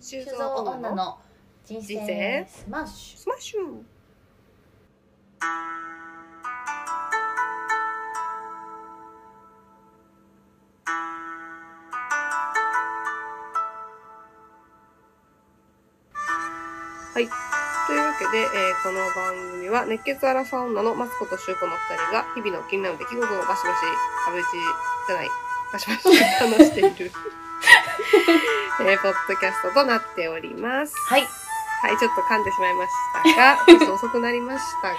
[0.00, 1.18] 修造女の
[1.62, 3.60] 人生スマッシュスマッシュ
[17.12, 17.28] はい。
[17.86, 23.84] というわけで、えーこの番組は熱血アラサー女のマツコとシュウコの二人が日々の気になる出来事をバシバシ、
[24.24, 24.46] 壁打ち
[25.06, 25.28] じゃない、
[25.72, 27.12] バシバシ話している、
[28.80, 30.94] えーポッドキャストとなっております。
[31.06, 31.26] はい。
[31.82, 32.92] はい、ちょっと噛んでしまいまし
[33.34, 34.94] たが、 ちょっと遅くなりましたが、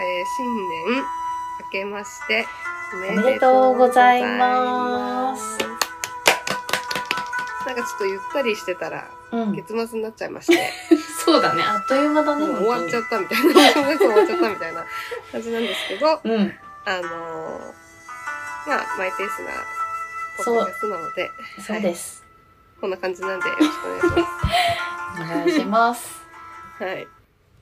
[0.00, 1.04] えー新年
[1.60, 2.46] 明けまして
[2.94, 5.58] おめでとうございます。
[7.66, 9.52] なんかちょっとゆったりしてたら、うん。
[9.52, 10.72] 月末になっちゃいまして、
[11.24, 11.62] そうだね。
[11.62, 14.84] あっという間だねもう終わっちゃっったみたいな、終わっちゃったみたいな
[15.30, 16.58] 感じなんですけど、うん。
[16.86, 17.82] のー
[18.66, 19.50] まあ、マイペースな
[20.36, 22.21] ポッドキャストなので、そうです、
[22.82, 26.02] こんな感じなんでよろしくお願いしまお願いします
[26.78, 26.82] す。
[26.82, 27.06] はい。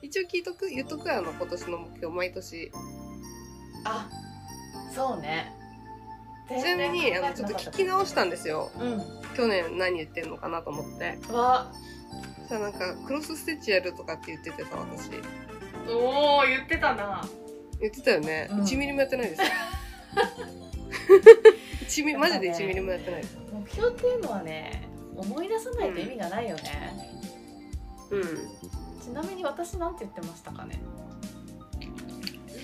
[0.01, 2.71] 一応聞いとく、言っとくあの、今年の目標、毎年。
[3.85, 4.09] あ
[4.95, 5.53] そうね
[6.49, 8.71] ちなみに、あの、ちょっと聞き直したんですよ。
[8.79, 9.01] うん
[9.35, 11.19] 去年何言ってんのかなと思って。
[11.31, 11.71] わ
[12.49, 15.11] さなんか、クロスステッチやるとかって言っててさ、私。
[15.87, 17.23] おお言ってたな
[17.79, 18.47] 言ってたよね。
[18.49, 19.47] うん1ミリもやってないですよ。
[21.85, 23.37] 1ミリ、マジで1ミリもやってないです。
[23.53, 24.90] 目標っていうのはね
[25.21, 26.93] 思い出さないと意味がないよね、
[28.09, 28.21] うん。
[29.01, 30.81] ちなみに私なんて言ってましたかね？
[31.79, 31.93] 言っ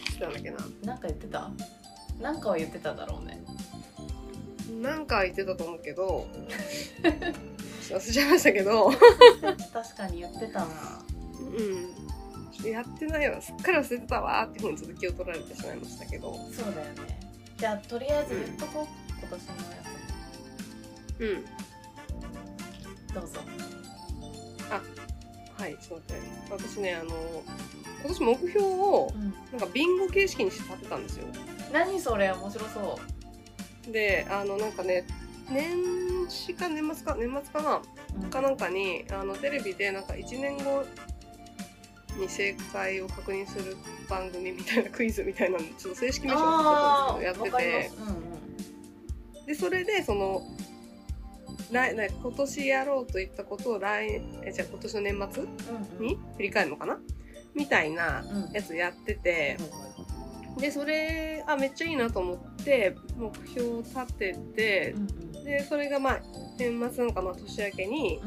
[0.04, 0.58] てたんだっけな。
[0.84, 1.50] なんか言ってた？
[2.20, 3.44] なんかは言ってただろうね
[4.82, 6.28] なんか言ってたと思うけど、
[7.90, 10.66] 忘れちゃいましたけど、確かに言ってたな
[11.38, 12.70] うん。
[12.70, 13.40] やってないわ。
[13.40, 16.34] すっかり忘れてたわーっていうふうにちょっと気を取られてしまいましたけど。
[16.52, 17.20] そうだよね
[17.58, 18.86] じゃあとりあえず言っとこう
[19.20, 19.84] 今年のや
[21.20, 21.46] うん。
[23.26, 23.52] つどうぞ。
[25.58, 26.76] はい、ちょっと待って。
[26.76, 27.10] 私ね、あの、
[28.02, 29.34] 今年目標を、うん。
[29.52, 31.26] なんかビンゴ形式にして立てたんですよ。
[31.74, 32.32] 何それ？
[32.32, 33.00] 面白そ
[33.92, 35.04] で、あの、なんかね、
[35.50, 37.78] 年始か年末か、年末かな？
[37.78, 37.82] う、
[38.22, 38.30] うん。
[38.30, 40.86] かなんかに、あの、テレビでなんか1年後
[42.20, 43.78] に正解を確認する
[44.08, 49.48] 番組みたいなクイズみたいなの、ちょっと正式名称忘れたんですけど、やってて、わかります。
[49.48, 50.44] で、それで、その、
[51.72, 55.44] 来来今年やろうといったことを来えじゃあ今年の年末？
[56.00, 56.18] に？
[56.38, 56.98] 振り返るのかな？
[57.54, 58.52] みたいなうん。
[58.54, 59.58] やつやってて、
[60.58, 64.96] でそれあめっちゃいいなと思って目標を立てて
[65.44, 66.20] でそれがまあ
[66.58, 68.20] 年末なのかまあ年明けに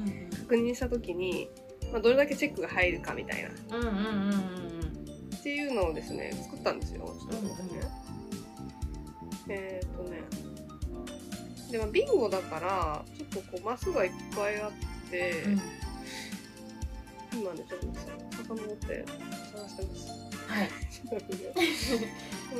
[0.43, 1.49] 確認した時に、
[1.93, 3.49] まあ、どれだけチェックが入るかみたいな。
[3.49, 5.43] っうんうんうんうん。
[5.43, 7.07] ていうのをですね作ったんですよ。
[7.31, 7.81] ちょっと待ってね
[9.49, 10.23] えーっ、とね
[11.71, 15.61] でもビンゴだからちょっとこうマスがいっぱいあって、うん
[17.33, 17.87] 今ねちょっと
[18.37, 19.05] 遡って
[19.55, 20.09] 探してます。
[20.49, 21.11] はい すいま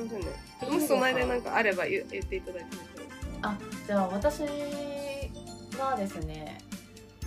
[0.09, 0.27] せんね。
[0.71, 2.83] もしその間になんかあれば言言っていただいても
[3.43, 4.43] あじゃあ私
[5.77, 6.59] はですね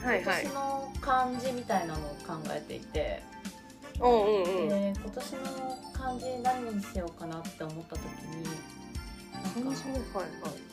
[0.01, 0.53] はいはい今年。
[0.53, 3.21] の漢字みたいなのを考えていて、
[3.99, 4.69] おうんうんうん。
[4.69, 5.41] で今年の
[5.91, 8.45] 漢字何にしようかなって思った時に
[9.43, 10.25] なんか感じねはい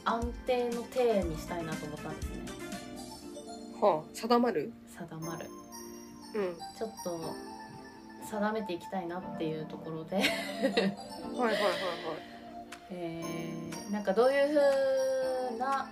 [0.05, 2.37] 安定の定にしたいなと思ったんですね
[3.81, 3.93] はい。
[3.93, 4.73] はあ、定まる？
[4.89, 5.47] 定まる
[6.35, 6.57] うん。
[6.79, 7.21] ちょっと
[8.31, 11.55] 定めていきたいなっていうところではいはいはい
[12.93, 14.49] えーなんかどういう
[15.51, 15.89] 風な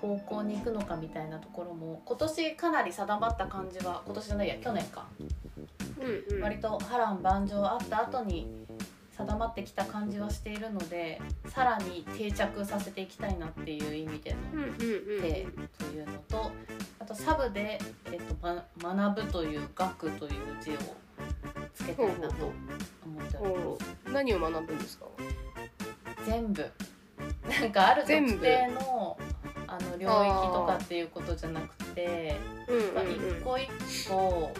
[0.00, 6.02] 方向に行くのかみたいなところも今年かなり定まった感じは今年じゃないや去年か、はい。
[6.04, 6.42] うんうん。
[6.42, 8.46] 割と波乱万丈あった後に
[9.18, 14.78] 定まってきた感じはしているのでさらに定着させていきたいなっていう意味での。
[14.78, 15.46] 定
[15.76, 16.52] というのと
[17.00, 17.80] あとサブで、
[18.12, 18.64] えっと、ま
[18.94, 20.74] 学ぶという学という字を
[21.74, 22.52] つけたいなと
[23.04, 23.84] 思っております。
[24.06, 25.06] お何を学ぶんですか？
[26.26, 26.70] 全部。
[27.48, 29.18] なんかある特定の
[29.66, 32.36] あの領域とかっていうことじゃなくて
[32.68, 33.68] うんうん個一
[34.08, 34.52] 個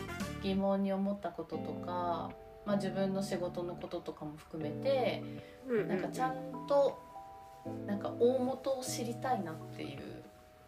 [0.42, 2.30] 疑問に思ったこととか、
[2.68, 5.22] まあ、自分の仕事のこととかも含めて
[5.66, 5.80] うん。
[5.80, 6.34] うんなんかちゃん
[6.68, 6.98] と
[7.86, 10.22] なんか大元を知りたいなっていう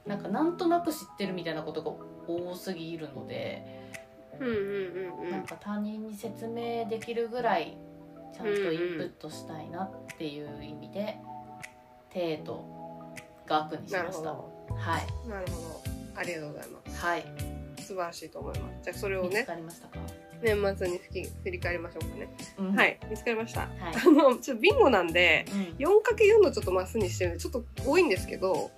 [0.06, 1.92] なんかなんとなく知ってるみたいなことが
[2.26, 3.90] 多すぎるので
[4.38, 5.30] うんうんうんうん。
[5.30, 7.76] なんか他人に説明できるぐらい
[8.34, 11.18] ちゃんとインプットしたいなっていう意味で
[12.10, 12.64] 「定」と
[13.46, 14.32] 「学」にしました。
[14.32, 15.80] はいなるほど。
[16.16, 17.04] ありがとうございます。
[17.06, 17.24] はい、
[17.78, 18.74] 素晴らしいと思います。
[18.82, 19.98] じゃあそれを見つね、かりましたか？
[20.42, 22.28] 年末に振り振り返りましょうかね。
[22.58, 22.74] うん。
[22.74, 23.60] はい、見つかりました。
[23.60, 23.70] はい。
[23.94, 25.86] あの、ちょっとビンゴなんで、うん。
[25.86, 28.70] 4×4 のちょっとマスにしてるんで、ちょっと多いんですけど、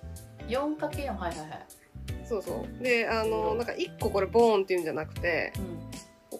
[0.47, 1.65] 四かけ四はいはいはい。
[2.25, 2.83] そそうそう。
[2.83, 5.53] であのなんか1個これボーンっていうんじゃなくて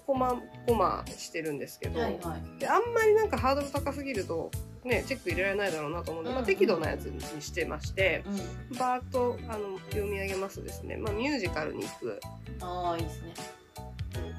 [0.05, 2.59] コマコマしてるんですけど、はいはい。
[2.59, 4.51] であんまりなんかハードル高すぎると
[4.83, 6.45] ねチェック入れられないだろうなと思うんで、まあ、うん。
[6.45, 8.23] うん適度なやつにしてまして
[8.71, 8.77] うん。
[8.77, 12.19] バーッとあの読み上げますとですね、まあ、ミュージカルに行く。
[12.61, 13.33] ああいいですね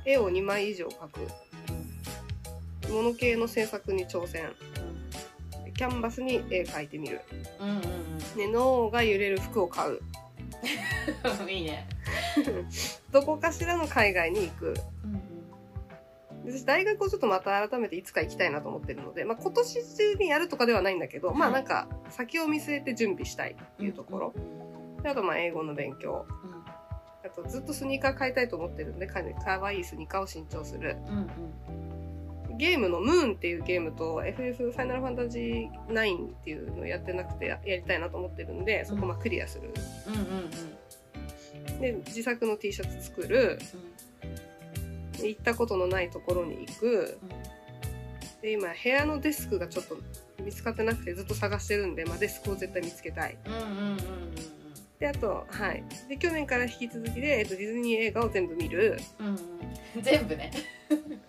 [0.05, 1.21] 絵を2枚以上描く
[2.88, 4.53] うんもの系の制作に挑戦。
[5.76, 7.21] キャンバスに絵描いてみる。
[7.61, 7.81] うんうん
[8.37, 10.00] で脳が揺れる服を買う。
[11.43, 11.87] う んいいね。
[13.11, 14.75] どこかしらの海外に行く。
[15.05, 15.25] うん
[16.44, 24.35] で私大学をちょっとまた改めていつか行きたいなと思ってるので、まあ、今年中にやるとかではないんだけど、まあはいなんか先を見据えて準備したいっていうところ、
[25.03, 26.26] であとまあ英語の勉強。
[26.44, 26.53] うん
[27.25, 30.97] あとずっとスニーカー買いたいと思ってるんでかかわいいスニーカーを新調する。
[31.09, 31.17] うん
[32.50, 32.59] うん。
[32.59, 39.73] ゲームのムーンっていうゲームと FF ファイナルファンタジー9っていうのをやってなくてややりたいなと思ってるんでそこまあクリアする、
[40.06, 40.21] うんうん
[41.73, 41.81] うん。
[41.81, 43.59] で自作の T シャツ作る。
[45.21, 47.19] で行ったことのないところに行く。
[48.43, 49.97] で今部屋のデスクがちょっと
[50.43, 53.38] 見つかってなくてずっと探してるんで、まあ、デスクを絶対見つけたい。
[53.47, 54.53] うんうんうんうん
[55.04, 55.84] であとはい。
[56.08, 58.98] で去年から引き続きで、えっと、ディズニー映画を全部見る。
[59.18, 59.38] うん
[60.02, 60.50] 全部ね。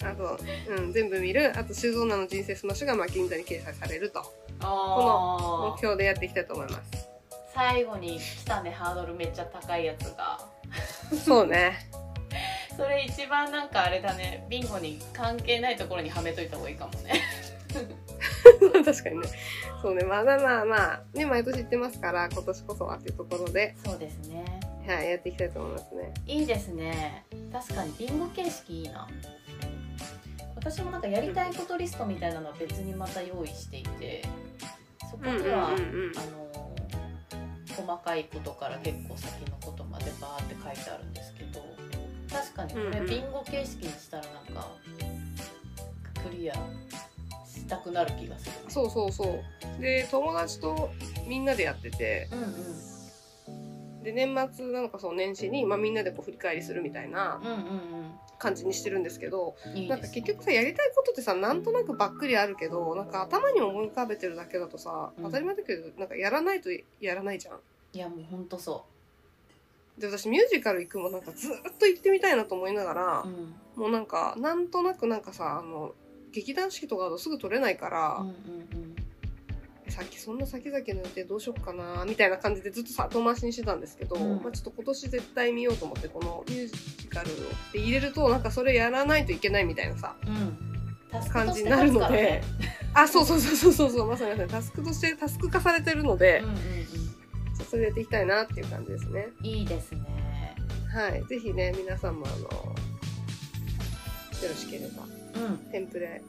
[0.01, 0.39] あと、
[0.69, 1.51] うん、全部見る。
[1.57, 4.23] あと修造女の人生スマッシュがまあ銀座に掲載されると。
[4.61, 7.09] あ目標でやっていきたいと思います。
[7.53, 8.71] 最後に来たね。
[8.71, 10.39] ハードルめっちゃ高いやつが。
[11.13, 11.89] そうね。
[12.77, 14.45] それ一番なんかあれだね。
[14.49, 17.21] ビンゴに関係ないところにはめといた方がいいかもね。
[18.85, 19.27] 確かにね
[19.85, 20.03] そうね。
[20.03, 21.03] まだまあまあ。
[21.13, 24.43] ね毎年言ってますから今年こそはっていうところで、そうですね。
[24.87, 26.13] はい、やっていきたいと思いますね。
[26.25, 27.23] いいですね。
[27.53, 29.07] 確かにビンゴ形式いいな。
[30.55, 34.23] 私もなんかやりたいことリストみたいなのは別にまた用意していて
[35.11, 36.17] そこには、うんうんうんうん。
[36.17, 36.45] あの
[37.75, 41.61] 細かいことから結構先のことまでバーって書いてあるんですけど
[42.31, 44.71] 確かにこれビンゴ形式にしたらなんか
[46.23, 46.55] クリア
[47.65, 48.51] したくなる気がする。
[48.69, 49.41] そうそうそ
[49.77, 49.81] う。
[49.81, 50.91] で友達と
[51.27, 52.29] みんなでやってて。
[52.31, 52.51] うんうん。
[54.03, 65.23] で年末なのかそう年始に、まあ、みんなでこう振り返りするみたいなうんうん感じにしてるんですけどうんいいなんかですね結局さやりたいことってさなんとなくばっくりあるけどなんか頭に思い浮かべてるだけだとさうん。
[65.23, 66.69] 当たり前だけどなんかやらないと
[67.01, 67.59] やらないじゃん。
[67.93, 68.85] いやもうほんとそ
[69.97, 73.55] で私ミュージカル行くもなんかずっと行ってみたいなと思いながらう、うん。
[73.75, 75.95] もうなんかなんとなくなんかさあの
[76.35, 78.35] 劇団四季とかだとすぐ取れないから、うんうん
[79.87, 84.41] さっきそんな先々の予定どうしよっかなみたいな感じでずっとさ後回しにしてたんですけど、うん。
[84.41, 87.33] まあ、ちょっと今年絶対見ようと思ってこのミュージカルを
[87.71, 91.29] で入れるとなんかそれやらないといけないみたいなさうん。
[91.31, 92.17] 感じになるの立つからね。
[92.17, 92.43] で、
[92.93, 96.55] あそうそうそうそうそうそうまさにまさにタスクとしてタスク化されてるので、うんうん
[97.69, 99.27] それやっていきたいなっていう感じですね。
[99.39, 100.55] うんいいですね。
[100.91, 101.23] はい。
[101.25, 102.75] ぜひね皆さんもあのよ
[104.49, 105.03] ろしければ
[105.35, 105.57] うん。
[105.71, 106.21] テンプレ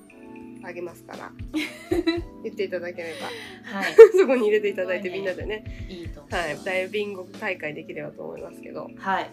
[0.64, 1.32] あげますから。
[2.43, 3.79] 言っていただければ。
[3.79, 3.94] はい。
[4.19, 5.87] そこに入れていただいてみんなでね。
[5.88, 6.58] いいとはい。
[6.64, 8.91] ダイビング大会できればと思いますけど。
[8.97, 9.31] はい。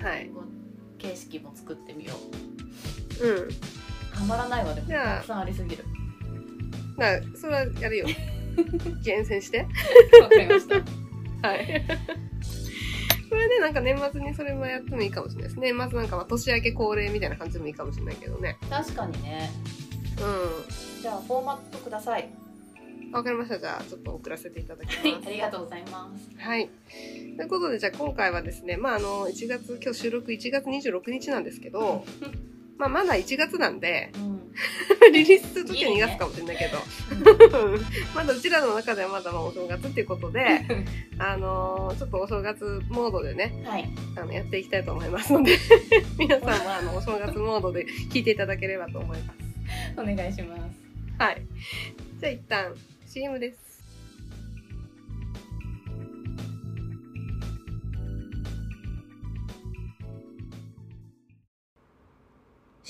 [0.00, 0.30] はい。
[0.98, 2.14] 形式も作ってみよ
[3.20, 3.26] う。
[3.26, 3.30] ん。
[3.30, 3.48] う
[4.12, 4.86] はまらないわでも。
[4.86, 5.16] じゃあ。
[5.16, 5.84] たくさんありすぎる。
[6.98, 8.06] だからそれはやるよ。
[9.02, 9.66] 厳選して。
[10.20, 10.76] わかりました。
[11.46, 11.82] はい
[13.32, 18.58] それでなんか年末にそれもやってもいいかもしれないです年末なんかは年明け恒例みたいな感じでもいいかもしれないけどね。
[18.68, 19.50] 確かにね。
[20.18, 22.28] うじゃあフォーマットください。
[22.28, 23.58] んわかりました。
[23.58, 26.38] じゃあちょっと送らせていただきはいますありがとうございます。
[26.38, 26.68] はい。
[27.38, 32.04] ということで、じゃあ今回はですね、まああの、1月、今日収録1月26日なんですけど、
[32.82, 34.32] まあまだ1月なんで、うん
[35.12, 36.78] リリースするときは2月かもしれないけど、
[38.14, 40.60] まだうちらの中ではまだまあお正月っていうことで、
[41.18, 45.56] あのちょっとお正月モードでね、はいあの、やっていきたいと思いますので、
[46.18, 49.38] 皆さんもあの、お正月モードで聞いていただければと思います。
[49.96, 50.62] お願いします
[51.18, 51.42] はい。
[52.20, 52.74] じゃあ一旦
[53.06, 53.71] CM です。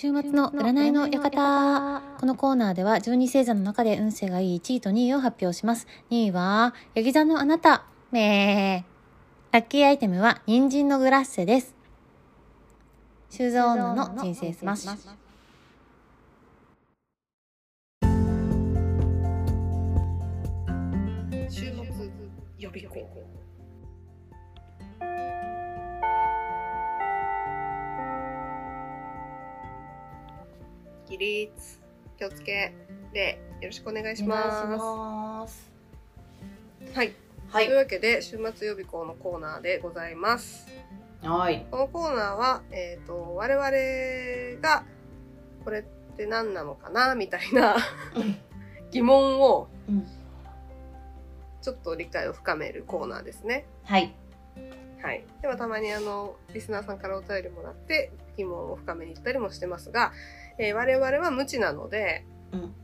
[0.03, 2.03] 週末の占いの館。
[2.19, 5.87] このコーナーでは12星座の中で運勢がいい1位と2位を発表します。
[6.11, 7.85] 2位は、ヤギ座のあなた。
[8.11, 9.55] めー。
[9.55, 11.77] ラッキーアイテムは、人参のグラッセです。
[13.31, 14.97] 修造女の人生スマッシュ。
[21.49, 22.11] 週末
[22.59, 23.23] 予備校。
[31.13, 31.79] 起立
[32.17, 32.73] 気をつけ
[33.13, 35.71] でよろしくお願いしお願います。
[36.95, 37.13] はい。
[37.51, 40.67] はいというわけで、週末予備校のコーナーでございます。
[41.23, 44.85] はいこのコーナーは、えっ、と、我々が、
[45.67, 45.83] これっ
[46.17, 47.77] て何なのかなみたいな
[48.91, 50.07] 疑問をうん
[51.61, 53.67] ちょっと理解を深めるコーナーですね。
[53.85, 54.15] はい
[55.03, 55.25] はい。
[55.43, 60.13] ではたまにあの、リスナーさんからお便りもらって疑問を深めに行ったりもしてますが、
[60.63, 62.75] えー我々は無知なので、うん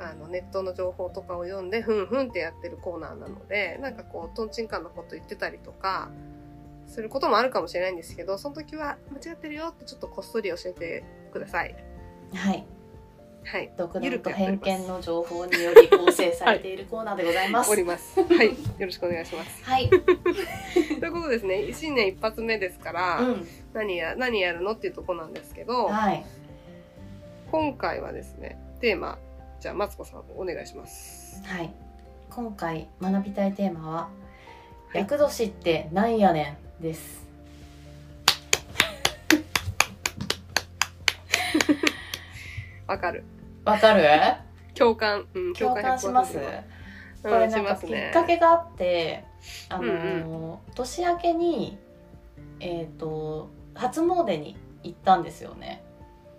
[0.00, 6.10] あの、ネットの情報とかを読んで、ふんふんってやってるコーナーなので、なんかこう、トンチンカンなこと言ってたりとか、
[6.86, 11.76] することもあるかもしれないんですけど、その時は間違ってるよってちょっとこっそり教えてください。
[12.34, 12.66] はい
[13.44, 13.72] はい。
[13.76, 18.22] 独断と偏見の情報により構成されているコーナーでございますおります。
[18.22, 18.48] はい。
[18.48, 19.64] よろしくお願いします。
[19.64, 20.00] はい、とい
[21.08, 26.24] うことですね、新年一発目ですから、うん何や、何やるのっていうとこなんですけど、はい
[27.50, 29.18] 今回はですね、テーマ、
[29.60, 31.42] じゃあ、マツコさんお願いします。
[31.44, 31.72] はい
[32.30, 34.08] 今回学びたいテーマは
[34.94, 37.26] 「い厄年ってなんやねん」です
[42.86, 43.24] わかる。
[43.64, 44.04] わかる？
[44.76, 45.26] 共感。
[45.34, 46.62] うん、共感します？100%
[47.22, 48.12] これなんかきっ。
[48.12, 49.24] かけがあって、
[49.68, 51.76] あのーうん年明けに
[52.60, 55.82] えっ、と初詣に行ったんですよね。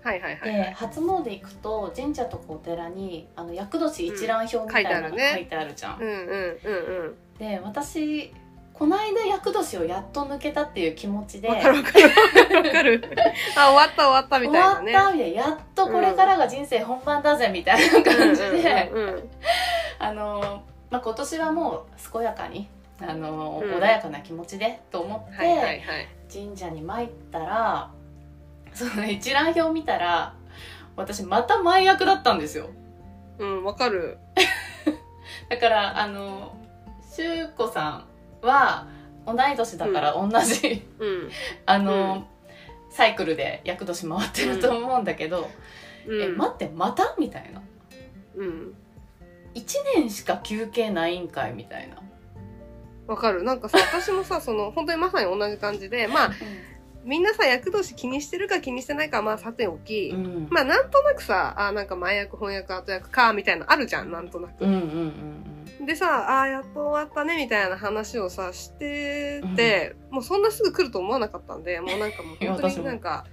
[0.04, 0.54] はいはいはい。
[0.54, 6.00] で初詣行くと神社とかお寺にあの厄年一覧表みたいなのがうん書いてあるじゃん。
[6.00, 6.24] うんうんうんう
[7.10, 7.16] ん。
[7.38, 8.34] で私
[8.74, 12.10] この間厄年をやっと抜けたっていう気持ちでわかるわかる
[12.56, 13.02] わかる。
[13.56, 15.18] あ、終わった終わったみ終わったたいなね。
[15.18, 18.92] みたいなやっとこれからが人生本番だぜみたいな感じで、
[20.00, 22.68] あのまあ、今年はもう健やかに
[23.00, 25.84] あの、うん穏やかな気持ちでと思って。
[26.32, 27.92] 神社に参ったら
[28.74, 30.34] その一覧表見たら
[30.96, 32.70] 私また前役だったんですよ。
[33.40, 34.18] うん、わかる。
[35.50, 36.56] だからあの
[37.16, 38.06] 修子さ
[38.42, 38.88] んは
[39.26, 41.30] 同い年だから同じ、うん。
[41.66, 42.26] あの、うん。
[42.90, 45.50] サイクルで厄年回ってると思うんだけど、
[46.06, 47.16] うん、え待ってまた？
[47.18, 47.62] みたいな。
[48.36, 48.76] うん。
[49.56, 49.64] 1
[49.96, 51.98] 年しか休憩ないんかいみたいな、
[53.08, 53.44] わかる。
[53.44, 56.32] なんかさ、私もさ、その、本当にまさに同じ感じで、まあ、
[57.04, 60.48] みんなさ、厄年気にしてるか気にしてないかはまあさておき、うん。
[60.52, 64.64] まあなんとなくさ、あなんか前役、翻訳、後役か、みたいなのあるじゃん、なんとなく。
[64.64, 65.52] うんうんうん
[65.86, 73.26] でさ、あーやっと終わったね、みたいな話をさ、してて、もうそんなすぐ来ると思わなかったんで、もうなんかもう本当になんか、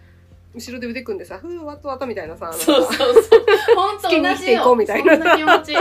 [0.54, 3.14] 後ろで腕組んでさ、ふう、終わった終わったみたいなさ、そうそうそう
[3.76, 5.74] 本当同じよていこうみたいなそんな気持ち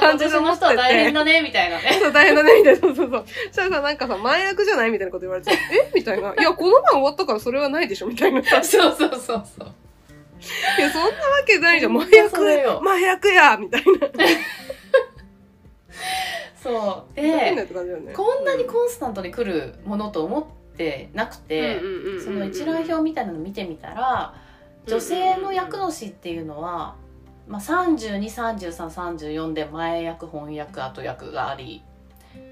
[0.00, 2.80] 感じの人は大変だねみたいなね そう、大変だね、みたいな。
[2.80, 3.24] そうそうそう。
[3.26, 5.90] そしたらさ、なんかさ、前役じゃないみたいなこと言われてさ、 え？
[5.94, 6.34] みたいな。
[6.34, 8.40] いや、この前終わったからそれはないでしょみたいな。
[8.40, 9.44] い そうそうそうそう
[10.78, 11.14] や、そんなわ
[11.46, 11.94] けないじゃん。
[11.94, 14.08] 前役、前役やみたいな。
[16.62, 17.66] そうで。
[18.14, 20.63] こんなにコンスタントに来るものと思って
[21.14, 21.80] なくて、
[22.22, 24.34] その一覧表みたいなの見てみたら
[24.86, 26.96] 女性の役年っていうのは、
[27.48, 31.82] まあ、323334で前役翻訳後役があり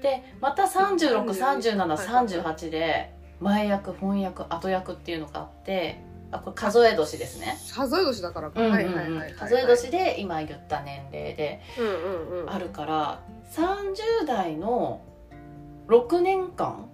[0.01, 6.01] でまた363738で前役翻訳後役っていうのがあって
[6.31, 7.55] あこれ数え年ですね。
[7.71, 8.59] 数え年だからか。
[8.59, 9.33] うんうんはいはいはいはい。
[9.33, 11.89] 数え年で今言った年齢でうんう
[12.39, 12.49] んうん。
[12.51, 13.19] あるから
[13.51, 15.03] 30代の
[15.87, 16.89] 6年間。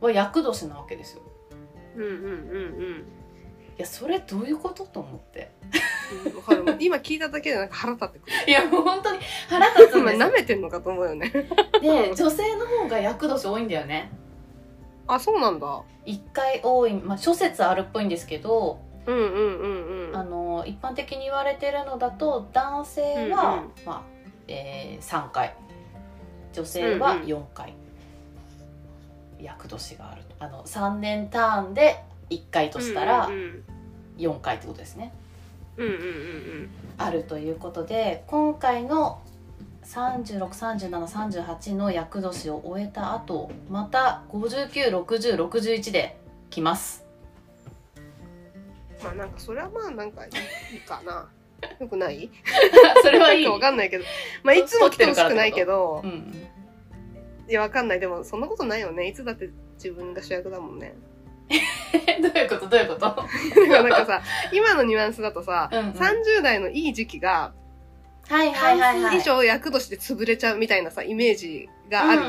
[0.00, 1.22] は厄年なわけですよ。
[1.96, 2.26] うんうんうんう
[3.02, 3.04] ん。
[3.78, 5.52] いやそれどういうことと思って
[6.80, 8.32] 今聞いただけでなんか腹立ってくる。
[8.48, 11.30] いやもう本当に腹立つんですよ舐めてんのかと思うよね。
[11.80, 14.10] で女性の方が厄年多いんだよね
[15.06, 15.82] あ、そうなんだ。
[16.04, 20.16] 一回多い、まあ、諸説あるっぽいんですけど、うんうんうんうん。
[20.16, 24.02] あの一般的に言われてるのだと男性は、うんうんまあ
[24.48, 25.54] えー3回
[26.52, 27.74] 女性はうんうん4回
[29.40, 33.64] 厄年があるとあの3年ターンで1回としたらうんうん
[34.18, 35.12] 4回ってことですね。
[36.98, 39.20] あるということで今回の
[39.84, 46.18] 363738の厄年を終えた後また596061で
[46.50, 47.04] 来ます
[47.96, 49.04] うん。
[49.04, 50.28] まあなんかそれはまあなんかい
[50.76, 51.28] いかな。
[51.80, 52.28] よくない？
[53.02, 54.04] それはいいわかんないけど。
[54.42, 56.34] まあいつも来てほしくないけどう、ん
[57.48, 58.00] いやわかんない。
[58.00, 59.08] でもそんなことないよね。
[59.08, 60.94] いつだって自分が主役だもんね。
[61.48, 62.68] え どういうこと？
[62.68, 63.24] どういうこと？
[63.68, 67.52] なんかさ、今のニュアンスだとさ、うんうん30代のいい時期が
[68.28, 72.20] はいはいはいはい以上役年で潰れちゃうみたいなさ、イメージがある。
[72.20, 72.26] か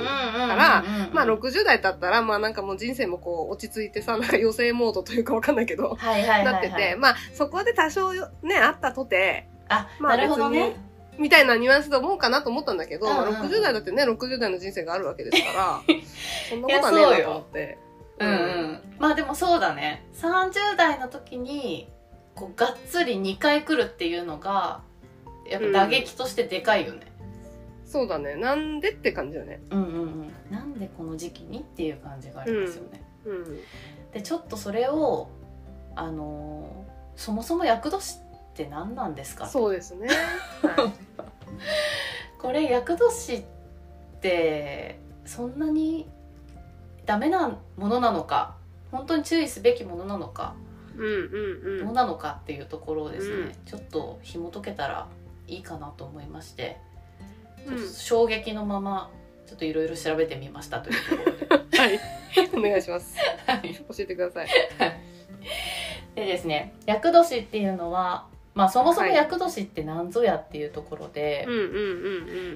[0.55, 10.77] らまあ60代だったら、まあなんかもう人生もこう落ち着いてさ、なんか余生モードというかわかんないけど、はいはいはい、はい、なってて、まあそこで多少よね、あったとて、あ、まあなるほどね
[11.19, 13.41] みたいなニュアンスで思うかなと思ったんだけど、まあうんうん。
[13.41, 15.81] 60代だってね、60代の人生があるわけですから、
[16.49, 17.77] そんなことはねえなと思って。
[18.19, 18.29] うん。
[18.29, 20.05] うん、まあでもそうだね。
[20.15, 21.89] 30代の時に
[22.35, 24.81] こうがっつり2回来るっていうのが
[25.45, 27.01] やっぱ打撃としてでかいよね、
[27.85, 28.35] そうだね。
[28.35, 29.61] なんでって感じだね。
[29.71, 30.33] うん、うんうん。
[30.49, 33.59] なんでこの時期にっていう感じがありますよね、うん。
[34.13, 35.27] でちょっとそれを
[35.95, 38.28] あのーそもそも厄年って
[38.69, 40.07] 何なんですかそうですね。
[40.61, 40.93] はい
[42.37, 43.43] これ厄年っ
[44.21, 46.07] てそんなに
[47.05, 48.55] ダメなものなのか
[48.91, 50.55] 本当に注意すべきものなのか
[50.95, 51.85] うんうんうん。
[51.85, 55.07] どうなのかっていうところをですね、うんちょっと紐解けたら
[55.47, 56.77] いいかなと思いまして、
[57.67, 59.09] うん衝撃のまま
[59.45, 61.99] ちょっといろいろ調べてみましたというところではい。
[62.53, 63.15] お願いします。
[63.45, 64.47] はい教えてください。
[66.15, 68.27] でですね厄年っていうのは
[68.59, 69.15] まあそもそもはい。
[69.15, 71.47] 厄年って何ぞやっていうところで。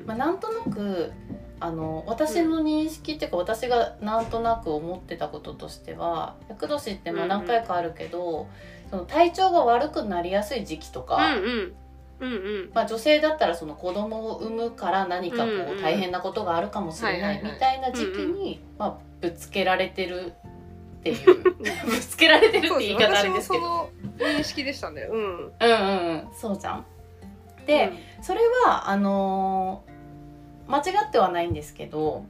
[0.06, 1.14] まあ、なんとなく
[1.62, 8.48] あの私の認識っていうか、私がなんとなく思ってたこととしては厄年ってまあ何回かあるけど、
[8.90, 12.72] その体調が悪くなりやすい時期とか、うんうん。
[12.74, 20.34] まあ、女性だったらその子供を産むから何かこう大変なことがあるかもしれないみたいな時期に、まあ、ぶつけられてる
[21.04, 21.44] っていう
[21.86, 25.02] ぶつけられてるって言い方あれですけど私もその認識でしたね。
[25.04, 25.18] うん。
[25.18, 26.86] うんうんうんそうじゃん。
[27.66, 27.92] で、
[28.22, 29.94] それはあのー
[30.66, 32.24] 間違ってはないんですけど、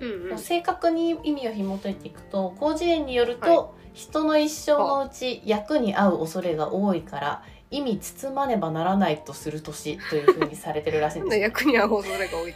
[0.00, 0.38] うんうん。
[0.38, 11.38] 正確に意味を紐解いていくと広辞苑によると、は人の一生のうち役に合う恐れが多いから意味包まねばならないとする年というふうにされてるらしいんです。
[11.40, 12.54] 役に合う恐れが多い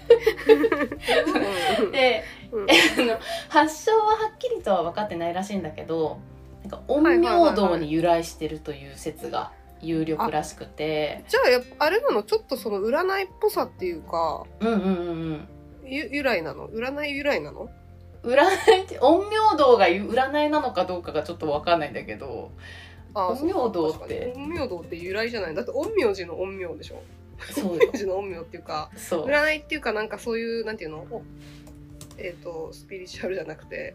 [1.90, 2.66] でうん。
[3.49, 6.18] 発祥ははっきりとは分かってないらしいんだけど
[6.62, 11.25] なんか陰陽道に由来してるという説が有力らしくて。
[11.28, 11.40] じゃ
[11.80, 14.90] ああれなのちょっとその占いっぽさっていうかうんうんうんう
[15.32, 15.49] ん。
[15.85, 16.68] ゆ由来なの？
[16.68, 17.70] 占い由来なの？
[18.23, 18.44] 占
[18.80, 22.50] いって陰陽道が占いなのかどうかがちょっと分かんないんだけど。
[22.58, 22.85] あ
[23.16, 24.32] 陰陽道って。
[24.34, 25.54] 陰陽道って由来じゃない。
[25.54, 27.02] だって陰陽師の陰陽でしょ。
[27.52, 27.70] そうよ。
[27.78, 30.98] 陰陽師の陰陽っていうか占いっていうかなんかそういうなんていうの？
[31.10, 31.22] お
[32.18, 33.94] えっ、とスピリチュアルじゃなくて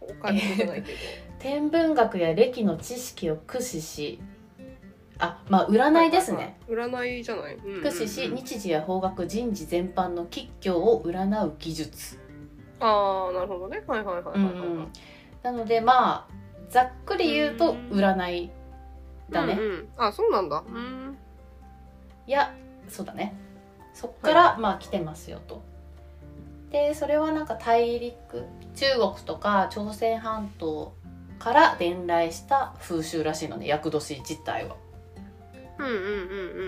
[0.00, 0.98] オカルトじゃないけど、
[1.40, 4.20] 天文学や歴の知識を駆使し
[5.18, 7.82] あまあ占いですね、占いじゃない、うんうんうん。
[7.82, 12.18] 駆使し日時や方角人事全般の吉凶を占う技術、
[12.80, 13.82] ああなるほどね。
[13.86, 14.92] はいはいはいはい、はいうん。
[15.42, 16.43] なのでまあ
[16.74, 17.90] ざっくり言うとうん。
[17.92, 18.50] 占い
[19.30, 19.88] だね、うんうん。
[19.96, 20.64] あそうなんだ。
[20.66, 21.16] うん。
[22.26, 22.52] いや
[22.88, 23.36] そうだね。
[23.92, 25.62] そっから、まあ来てますよと。
[26.72, 30.92] でそれはなんか大陸中国とか朝鮮半島
[31.38, 34.74] から伝来した風習らしいのね厄年自体は。
[35.78, 36.02] うんうんうんう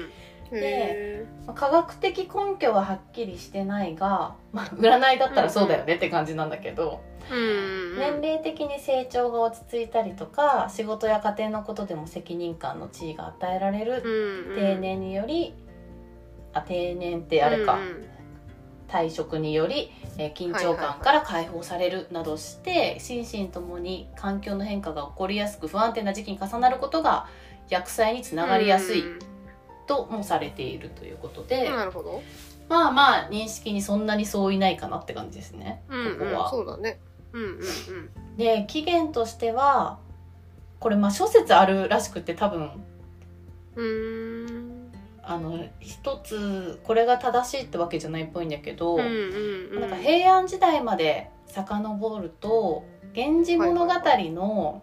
[0.05, 0.11] ん
[0.53, 7.99] へまあ科学的根拠ははっきりしてないが、まあ、占いだったらそうだよねって感じなんだけど、ーうんうんうん。
[7.99, 14.57] 年齢的に成長が落ち着いたりとか仕事や家庭のことでも責任感の地位が与えられるうんうん。
[14.57, 15.55] 定年により
[16.53, 18.07] あ定年ってあれか、うんうん。
[18.89, 27.27] 退職により、えー緊張感から解放されるなどして、心身ともに環境の変化が起こりやすく不安定な時期に重なることが
[27.69, 29.01] 薬剤につながりやすい。
[29.01, 29.36] うん
[29.87, 32.23] ともされているということで、なるほど、
[32.69, 36.51] まあまあ認識にそんなにそういないかなって感じですね、うんうん、ここは。
[36.51, 37.01] そうだね。
[37.33, 38.37] うんうんうん。
[38.37, 39.99] で起源としては
[40.81, 42.71] これまあ諸説あるらしくて多分
[43.77, 44.77] うーん。
[45.29, 49.07] あの一つこれが正しいってわけじゃないっぽいんだけど、うんうん
[49.73, 49.81] うん。
[49.81, 53.93] なんか平安時代まで遡ると「源氏物語」
[54.31, 54.83] の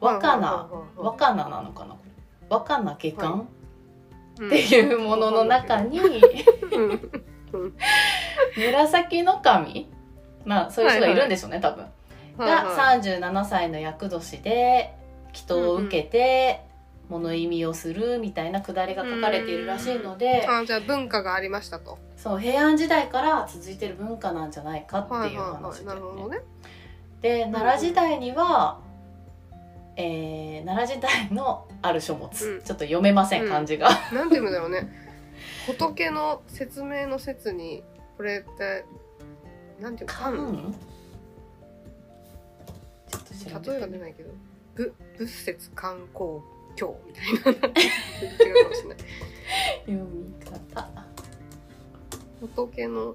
[0.00, 1.96] 若菜若菜なのかな
[2.48, 3.48] 若菜下巻
[4.34, 7.72] っていうものの中にうん。
[8.56, 9.90] 紫の神？
[10.44, 11.84] まあそういう人がいるんでしょうね多分。
[11.84, 11.94] はい
[12.36, 14.92] はが37歳の厄年で
[15.32, 16.64] 祈祷を受けて
[17.08, 21.98] 物意味をするみたいなくだりが書かれているらしいのでいあじゃあ文化がありましたと。
[22.16, 25.84] そう平安時代から続いてる文化なんじゃないかっていうはいはいは話い。
[25.84, 25.94] な。
[25.94, 26.38] るほどね。
[27.20, 28.80] で奈良時代には、
[29.96, 32.62] えー奈良時代のある書物、うん。
[32.62, 34.88] ちょっと読めませんうん漢字が、なんていうんだろうね。
[35.66, 37.82] 仏の説明の説に
[38.16, 38.84] これって
[39.80, 40.36] なんていうの漢。
[40.36, 40.52] 漢？
[43.08, 44.30] ちょっと調べて例えが出ないけど。
[44.74, 46.40] ぶ仏説観光
[46.74, 47.38] 教みたいな。
[47.38, 48.98] 違うかもしれない。
[49.86, 50.90] 読み方。
[52.40, 53.14] 仏の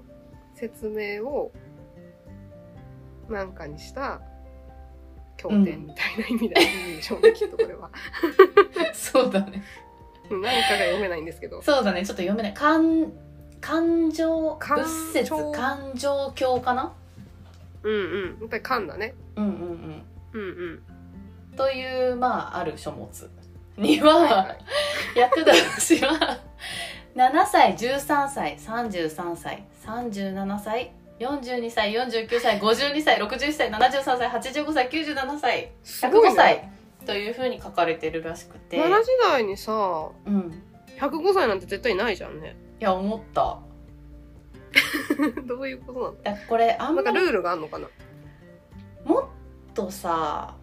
[0.54, 1.52] 説明を
[3.28, 4.20] なんかにした
[5.40, 7.90] 経典みたいな意味で、意味でしょうねきっとこれは。
[8.92, 9.64] そうだね
[10.30, 11.62] 何かが読めないんですけど。
[11.62, 13.12] そうだねちょっと読めない感
[13.60, 14.84] 感情感
[15.24, 15.52] 情？
[15.52, 16.92] 感情教かな？
[17.82, 18.40] うんうん。
[18.40, 19.14] やっぱり噛んだね。
[19.36, 20.44] うんうんうんうんう
[21.54, 21.56] ん。
[21.56, 23.08] というまあある書物
[23.76, 24.56] にはいはは
[25.16, 26.40] 厄年は
[27.16, 36.72] 7歳13歳33歳37歳42歳49歳52歳61歳73歳85歳97歳すごい105歳ね。
[37.06, 39.72] というふうに書かれてるらしくて、奈良時代にさ、
[40.26, 40.62] うん、
[40.98, 42.56] 105歳なんて絶対ないじゃんね。
[42.80, 43.58] いや思った
[45.46, 46.14] どういうことなの？
[46.22, 47.88] だこれあんまりなんかルールがあんのかな？
[49.04, 49.24] もっ
[49.74, 50.54] とさ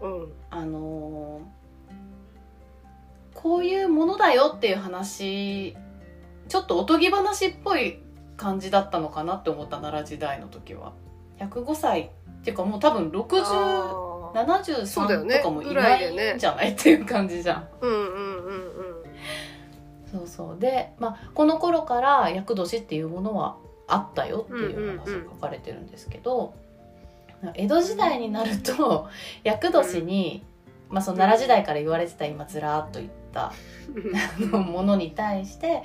[0.00, 0.32] うん。
[0.50, 1.60] あのー
[3.32, 5.74] こういうものだよっていう話
[6.48, 8.02] ちょっとおとぎ話っぽい
[8.40, 10.92] 感じだったのかなって思った奈良時代の時は。
[11.38, 12.10] 105歳。
[12.40, 14.86] っていうかもう多分あー。
[14.86, 15.36] そうだよ6073ね。
[15.38, 17.68] とかもいないんじゃないっていう感じじゃん。
[17.82, 19.04] うんうんうんうん。
[20.10, 20.58] そうそう。
[20.58, 26.54] で、まあ、この頃から厄年っていうものはあったよっていう話が書かれてるんですけど、
[27.54, 29.08] 江戸時代になると
[29.44, 30.44] 厄年に、
[30.88, 33.08] まあ、その奈良時代から言われてた今ずらーっといっ
[34.62, 35.82] ものに対して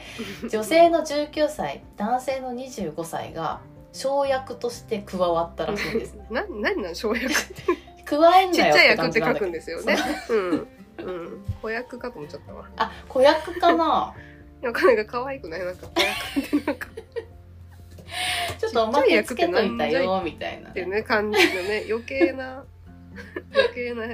[0.50, 7.34] 女性の19歳男性の25歳が生役として加わったらしいんですな、何なん生薬？
[8.06, 9.98] 加えんちっなよってちゃい役って書くんですよね。
[10.30, 10.50] うん。
[10.50, 11.46] うん。
[11.62, 12.70] 子役かと思っちゃったわ。
[12.78, 14.14] あ子役かな？
[14.62, 16.88] なんかなんか可愛くないなんか子役ってなんか
[18.60, 22.64] ちょっとおまけつけといたよみたいなってね感じのね余計な
[23.54, 24.14] 余計なおま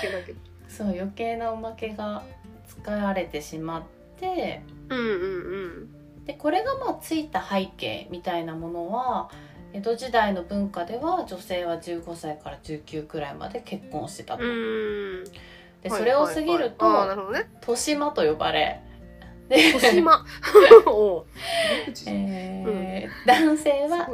[0.00, 0.47] けだけど。
[0.78, 2.22] そう余計なおまけが
[2.68, 3.82] 使われてしまっ
[4.20, 6.24] てうんうんうん。
[6.24, 9.28] でこれがまあついた背景みたいなものは
[9.72, 14.44] 江戸時代の文化では女性は15歳から19くらいまで結婚してたと。
[14.44, 15.24] うん。
[15.82, 17.50] でそれを過ぎると、はいはいね。
[17.60, 18.80] 豊島と呼ばれ
[19.48, 20.24] で、豊島。
[20.86, 21.26] おう
[22.06, 24.08] えー男性は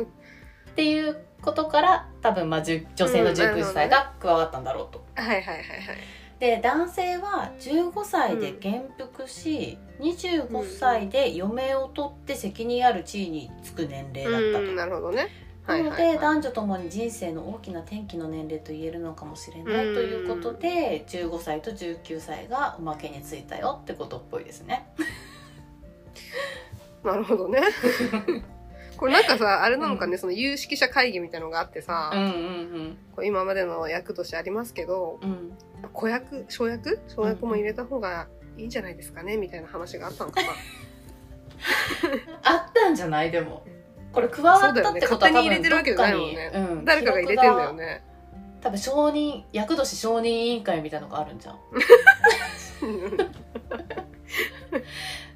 [0.71, 5.05] っていうことから多分まあ女性のうんなるほど19ね歳が加わったんだろうと。
[5.15, 5.63] はいはいはいはい。
[6.39, 14.71] で男性は15歳で元服し、25歳で嫁を取って責任ある地位につく年齢だったと。
[14.71, 15.29] うん、なるほどね。
[15.65, 24.87] はないので男女ともに人生の大きな転機の年齢と言えるのかもしれないということで15歳と19歳がおまけについたよってことっぽいですね。
[27.03, 27.61] なるほどね。
[28.97, 35.59] これなんかさ、あれなのかね、その有識者会議みたいなのがあってさ、うんうんこう今までの役としてありますけど、うんうん
[35.93, 36.99] 子役生役？
[37.09, 39.37] 生役も入れた方がいいんじゃないですかね？
[39.37, 40.49] みたいな話があったのかな？
[42.43, 43.31] あったんじゃない？
[43.31, 43.65] でも。
[44.13, 45.01] これ加わったってことはね。
[45.01, 46.53] 勝手に入れてるわけじゃないもんね。
[46.55, 46.85] うん。
[46.85, 48.05] 誰かが入れてんだよね。
[48.61, 51.59] 多分承認厄年承認委員会みたいなのがあるんじゃん。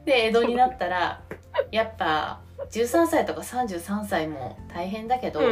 [0.05, 1.23] で江戸になったら
[1.71, 5.47] やっぱ13歳とか33歳も大変だけど、うん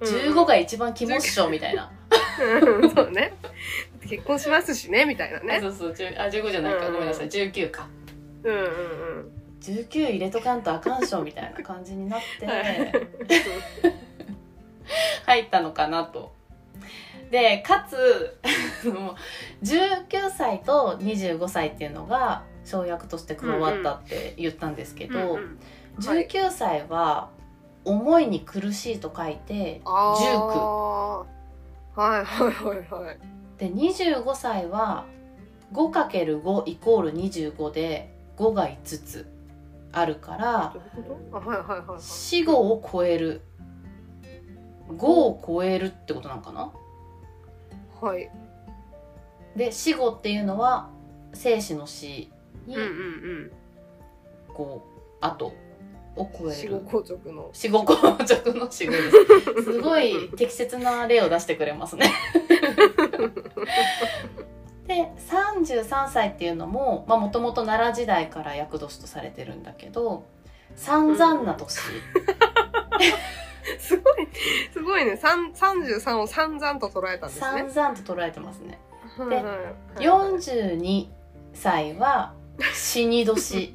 [0.00, 0.08] うん。
[0.08, 1.92] 15が一番肝っしょみたいな、
[2.40, 2.90] うん。
[2.90, 3.34] そうね。
[4.06, 5.60] 結婚しますしねみたいなあね。
[5.60, 7.28] そうそう10あ15じゃないか、うんごめんなさい。
[7.28, 7.88] 19か。
[8.42, 9.32] うんうんうん。
[9.60, 12.92] 19入れとかんとあかんしょみたいな感じになって、はい。
[15.26, 16.34] 入ったのかなと。
[17.30, 18.38] でかつ
[18.88, 25.32] もう19歳と25歳っていうのが生役として加わったって言ったんですけど、うんうん。
[25.34, 25.44] はい
[25.98, 27.30] 19歳は
[27.86, 32.00] 思いに苦しいと書いてあ19ー。
[32.00, 33.18] はいはいはいはい。
[33.58, 35.06] で25歳は
[35.72, 39.26] 5×5 イコール25で5が5つ
[39.92, 40.74] あるから。
[41.98, 43.40] 死後を超える。
[44.88, 46.70] 5を超えるってことなのかな？
[48.00, 48.30] はい。
[49.56, 50.90] で死後っていうのは
[51.32, 52.30] 生死の死
[52.66, 53.52] にうんうん。
[54.52, 54.84] こ
[55.20, 55.54] う後
[56.16, 56.52] を超うん。
[56.52, 57.50] え死後る硬直の。
[57.52, 62.10] 死後硬直の死後です すごい適切な例を出してくれますね
[64.86, 70.24] で33歳っていうのももともと奈良時代から厄年とされてるんだけど
[70.76, 71.72] 散々な年、
[73.78, 74.28] すごい、
[74.72, 75.16] すごいね。
[75.16, 77.66] 三33を散々と捉えたんですね。
[77.70, 78.78] 散々と捉えてますね
[79.16, 81.08] はいはいはい42
[81.54, 82.34] 歳は
[82.74, 83.74] 死に年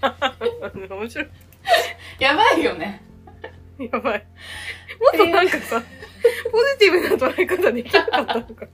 [0.00, 1.28] 面白い。
[2.18, 3.02] やばいよね
[3.78, 4.26] やばい。
[5.00, 5.82] もっとなんかさ、
[6.50, 8.66] ポジティブな捉え方できなかったのか。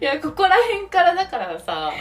[0.00, 1.92] いやここら辺からだからさ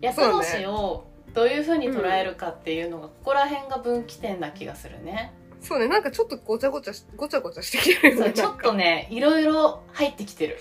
[0.00, 8.32] 厄そうね年をどういうふうに捉えるかっていうのが、ここら辺が分岐点な気がするねそうね、なんかちょっとごちゃごちゃし、ごちゃごちゃしてきてるよね。
[8.32, 10.58] ちょっとねいろいろ入ってきてる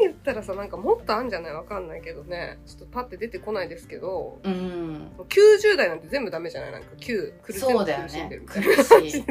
[0.00, 1.52] 言ったらさなんかもっとあんじゃない？
[1.52, 2.58] わかんないけどね。
[2.66, 4.40] ちょっとパッて出てこないですけど。
[4.42, 5.10] うん。
[5.28, 6.72] 90代なんて全部ダメじゃない？
[6.72, 8.62] なんか9苦しんそうだよ苦しんでねるみたい。
[8.64, 9.20] 苦しい。
[9.20, 9.26] な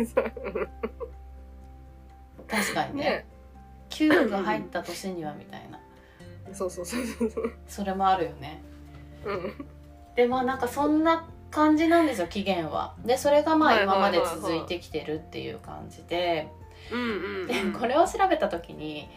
[2.47, 3.03] 確かにね。
[3.03, 3.25] ね。
[3.89, 5.79] 9が入った年にはみたいな。
[6.53, 7.53] そうそうそうそうそう。
[7.67, 8.61] それもあるよね。
[9.25, 9.65] うん。
[10.15, 12.95] でまあなんかそんな感じなんですよ期限は。
[13.05, 14.13] でそれがまあはいはいはいはい。
[14.15, 16.47] 今まで続いてきてるっていう感じで。
[16.91, 17.47] うんうん。
[17.47, 19.07] でこれを調べた時に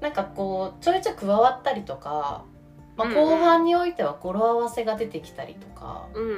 [0.00, 2.44] なんかこうちょいちょい加わったりとか、
[2.96, 3.18] まあ、うんうん。
[3.30, 6.30] 後半においては語呂合わせが出てきたりとか、うんうん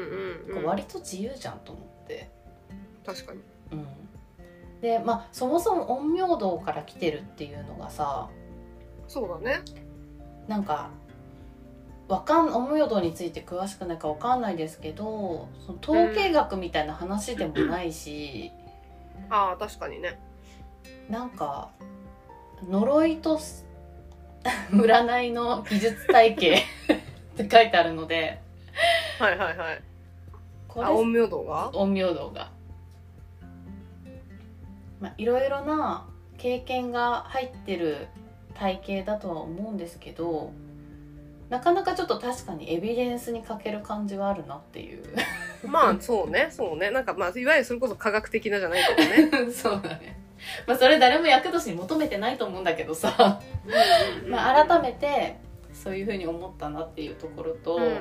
[0.49, 0.55] うん。
[0.55, 2.31] こう割と自由じゃんと思って。
[3.05, 3.40] 確かに。
[3.73, 3.87] うん。
[4.81, 8.29] でまあそもそも陰陽道から来てるっていうのがさ
[9.09, 9.61] そうだね。
[10.49, 10.90] なんか
[12.09, 18.51] わかん陰陽道について詳しくないかわかんないですけどその統計学みたいな話でもないし、
[19.29, 20.18] ああ確かにね。
[21.09, 21.70] なんか
[22.68, 23.66] 呪いとす
[24.70, 26.55] 占いの技術体系
[27.35, 28.40] って書いてあるので
[29.18, 29.83] はいはいはい。
[30.68, 31.70] これあ陰陽道が？
[31.75, 32.51] 陰陽道が。
[35.01, 36.07] まあいろいろな
[36.38, 38.09] 経験が入ってる
[38.55, 40.53] 体系だとは思うんですけど
[41.49, 45.03] なかなかちょっと確かにエビデンスに欠ける感じはあるなっていう。
[45.66, 46.90] まあそうねそうね。
[46.90, 49.53] なんかまあいわゆるそれこそ科学的なじゃないけどね。
[49.53, 50.19] そうだね
[50.66, 53.40] まあそれ誰も厄年に求めてないと思うんだけどさ、
[54.26, 55.38] まあ、改めて
[55.72, 58.00] そういうふうに思ったなっていうところと、うんうんうん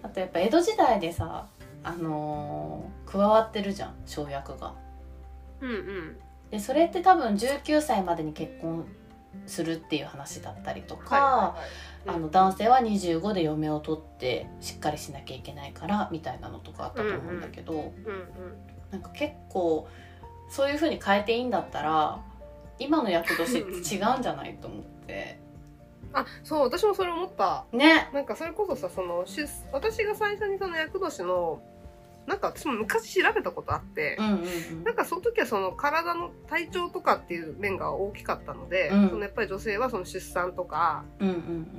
[0.00, 1.48] あとやっぱ江戸時代でさ
[1.82, 4.74] あのー加わってるじゃん生薬が。
[5.60, 6.16] うんうん。
[6.50, 8.86] でそれって多分19歳までに結婚
[9.46, 11.28] するっていう話だったりとか、はいは
[12.06, 12.16] いはい。
[12.16, 17.92] あの男性は25で嫁を取ってしっかりしなきゃいけないからみたいなのとかあったと思うんだけど、うんうん。
[18.90, 19.88] なんか結構
[20.48, 22.20] そういう風に変えていいんだったら
[22.78, 25.38] 今の厄年って違うんじゃないと思って。
[26.12, 27.66] あそう私もそれ思った。
[27.72, 28.08] ね。
[28.14, 31.60] なんかそれこそさその出私が最初にその厄年の
[32.28, 34.36] なんか私も昔調べたことあって、うんうんう
[34.80, 34.84] ん。
[34.84, 39.08] なんかその時はその体の体調とかっていう面が大きかったので、うん。
[39.08, 41.34] そのやっぱり女性はその出産とか、うんうん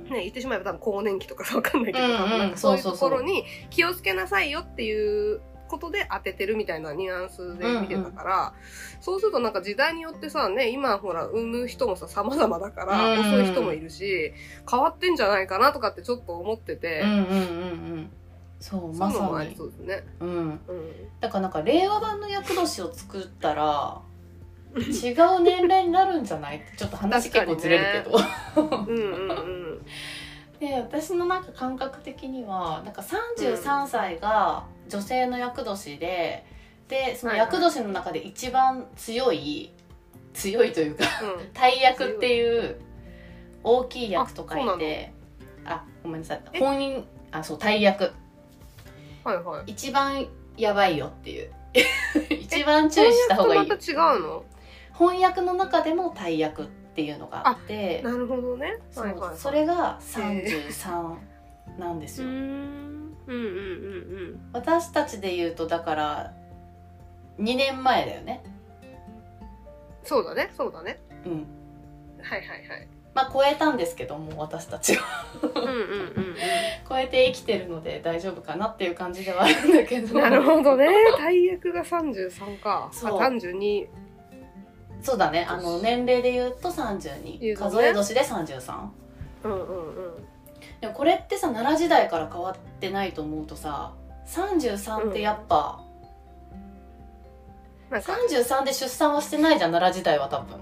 [0.06, 0.10] うん。
[0.10, 8.54] ね、言ってしまえば多分更年期とかさわかんないけど、うんうんなんかそういうところに気をつけなさいよっていうことで当ててるみたいなニュアンスで見てたから、
[9.00, 14.32] そうするとなんか時代によってさね今ほら産む人もさ様々だから、うん遅い人もいるし
[14.70, 17.34] 変わってんじゃないかなとかってちょっと思ってて、うんうんうんう
[18.00, 18.10] ん。
[18.58, 19.56] そうまさに。
[19.56, 20.04] そうですね。
[20.20, 20.28] うん。
[20.28, 20.60] うん。
[21.20, 24.02] だからなんか令和版の厄年を作ったら
[24.76, 26.62] 違う年齢になるんじゃない？
[26.76, 28.18] ちょっと話結構ずれるけど、
[28.56, 29.86] うんうんうん
[30.60, 36.44] で私のなんか感覚的にはなんか33歳が女性の厄年で
[36.86, 39.72] でその厄年の中で一番強い
[40.34, 41.52] 強いというかうん。
[41.54, 42.78] 大役っていう
[43.64, 45.12] 大きい役と書いて
[45.64, 46.42] あごめんなさい。
[46.52, 48.12] え本人あそう大役。
[49.24, 49.62] はいはい。
[49.66, 51.52] 一番やばいよっていう。
[52.40, 53.70] 一番注意した方がいい。
[54.92, 55.54] 翻訳の？
[55.54, 58.78] 中でも大役っていうのがあってなるほどね。
[58.90, 61.16] そうはいはいはいそれが33
[61.78, 66.32] なんですよ、 んうんうんうん私たちで言うとだから
[67.38, 68.42] 2年前だよね
[70.04, 70.98] そうだね、そうだね。
[71.24, 71.46] うん
[72.22, 72.88] はいはいはい。
[73.14, 76.36] まあ超えたんですけども私たちはうんうんうん
[76.88, 80.22] 超えて生きてるので大丈夫かなっていう感じではあるんだけどうん。
[80.22, 80.88] なるほどね。
[81.18, 82.88] 大役が33か。
[82.90, 83.88] あ、そう32。
[85.02, 85.46] そうだね。
[85.48, 87.70] あの年齢で言うと32、言うとね。
[87.70, 88.88] 数え年で33
[89.44, 90.26] うんうんうん。
[90.80, 93.92] でもこれってさ奈良時代から変わってないと思うとさ
[94.26, 95.82] 33ってやっぱ、
[97.90, 100.58] なんか、33で出産はしてないじゃん奈良時代は多分。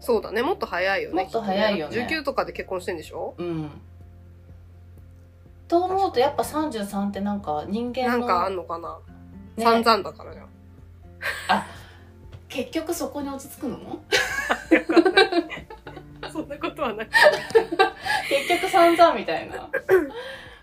[0.00, 0.42] そうだね。
[0.42, 1.22] もっと早いよね。
[1.22, 1.96] もっと早いよね。
[1.96, 3.34] きっと19とかで結婚してんでしょ？
[3.38, 3.70] うん。
[5.68, 8.98] と思うとやっぱ33ってなんか人間のなんかあんのかな？
[9.56, 9.64] ね。
[9.64, 10.48] 散々だからじゃん。
[12.50, 14.04] 結局そこに落ち着くの
[16.30, 17.06] そんなことはない。
[17.06, 17.10] い
[18.46, 19.70] 結局散々みたいな、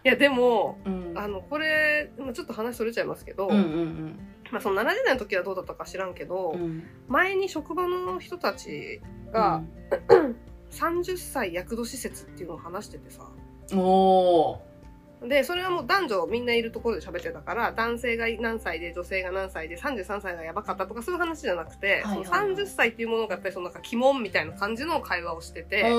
[0.08, 4.19] や、でも、うん、あの、これ、まあちょっと話それちゃいますけど、うんうん
[4.50, 6.62] まあその7時代の時はどうだったか知らんけど、うん。
[6.62, 9.63] うん前に職場の人たちが、
[10.71, 13.28] 30歳厄年説っていうのを話しててさ。
[13.71, 14.62] うんお
[15.21, 22.25] で、それはもう男女みんないるところで喋ってたから、男性が何歳で女性が何歳で33歳がやばかったとかそういう話じゃなくて、はいはいはい。
[22.25, 25.91] その30歳っていうものがやっぱりそのなんか鬼門みたいな感じの会話をしてて、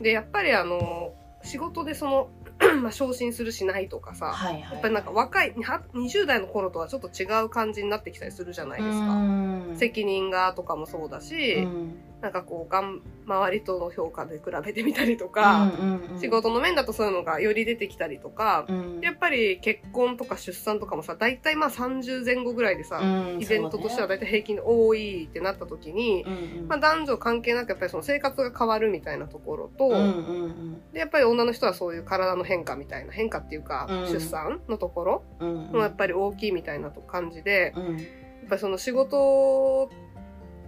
[0.00, 2.30] で、やっぱりあの、仕事でその、
[2.80, 4.62] まあ昇進するしないとかさ、はいはい。
[4.62, 9.06] やっぱりなんか若い、は20代の頃とはちょっと違う感じになってきたりするじゃないですか。
[9.12, 9.76] うん。
[9.76, 16.18] 責任がとかもそうだし、うんなんかこう、がん、周りとの評価で比べてみたりとか、うんうんうん。
[16.18, 19.00] 仕事の面だとそういうのがより出てきたりとか、うん。
[19.02, 26.68] やっぱり結婚とか出産とかもさ、大体まあ30前後ぐらいでさ、うんイベントとしては大体平均で多いってなった時に、そうんうん。
[26.68, 30.92] まあ男女関係なくやっぱりその生活が変わるみたいなところと、うんうんうん。
[30.94, 34.06] でやっぱり女の人はそういう体の変化みたいな変化っていうか、うん。
[34.10, 35.56] 出産のところうん。
[35.72, 37.96] もやっぱり大きいみたいなと感じで、うん。
[37.98, 38.02] や
[38.46, 39.90] っぱりその仕事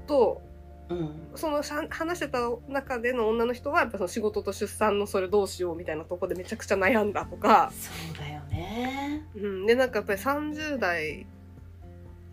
[0.06, 0.42] と
[0.88, 1.29] うん。
[1.35, 9.22] そのさ話してた中での女の人はやっぱその仕事と出産のそれどうしようみたいなとこでめちゃくちゃ悩んだとか、そうだよね。
[9.37, 11.27] うん、でなんかやっぱり30代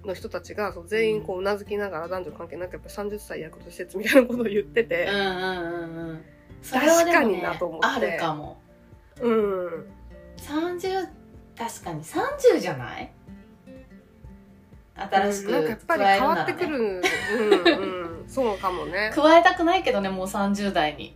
[0.05, 5.07] の人たちがそう全員こううなずきながら男女関係なくやっぱり30歳役と施設みたいなことを言ってて。
[5.09, 6.09] うん、うんうん。
[6.09, 6.25] うん
[6.63, 7.87] それはでもね確かになと思って。
[7.87, 8.57] あるかも。
[9.21, 9.85] うん、
[10.37, 11.09] 30
[11.57, 12.01] 確かに。
[12.01, 13.11] 30じゃない？
[14.95, 19.11] 新しくなんかやっぱり変わってくる、うんうん、そうかもね。
[19.13, 21.15] 加えたくないけどねもう30代に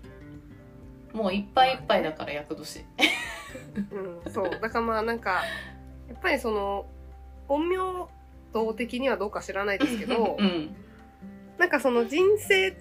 [1.14, 2.86] もういっぱいいっぱいだから厄年
[4.26, 4.50] うん、そう。
[4.50, 5.42] だからまあなんか、
[6.10, 6.86] やっぱりその、
[7.48, 8.10] 陰陽
[8.54, 10.76] 道的にはどうか知らないですけどう、ん
[11.58, 12.78] なんかその人生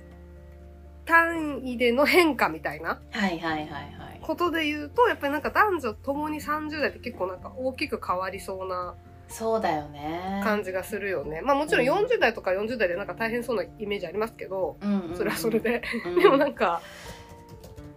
[1.06, 3.84] 単位での変化みたいなはいはいはいは
[4.14, 8.94] いことで言うと、やっぱりなんか男女ともに30代って結構なんか大きく変わりそうな
[9.28, 11.40] そうだよね感じがするよね。
[11.42, 15.82] まあもちろんうん40代とか40代でなんか大変そうなイメージありますけど、うんうんうんそれはそれで。
[16.04, 16.80] うんでもなんか、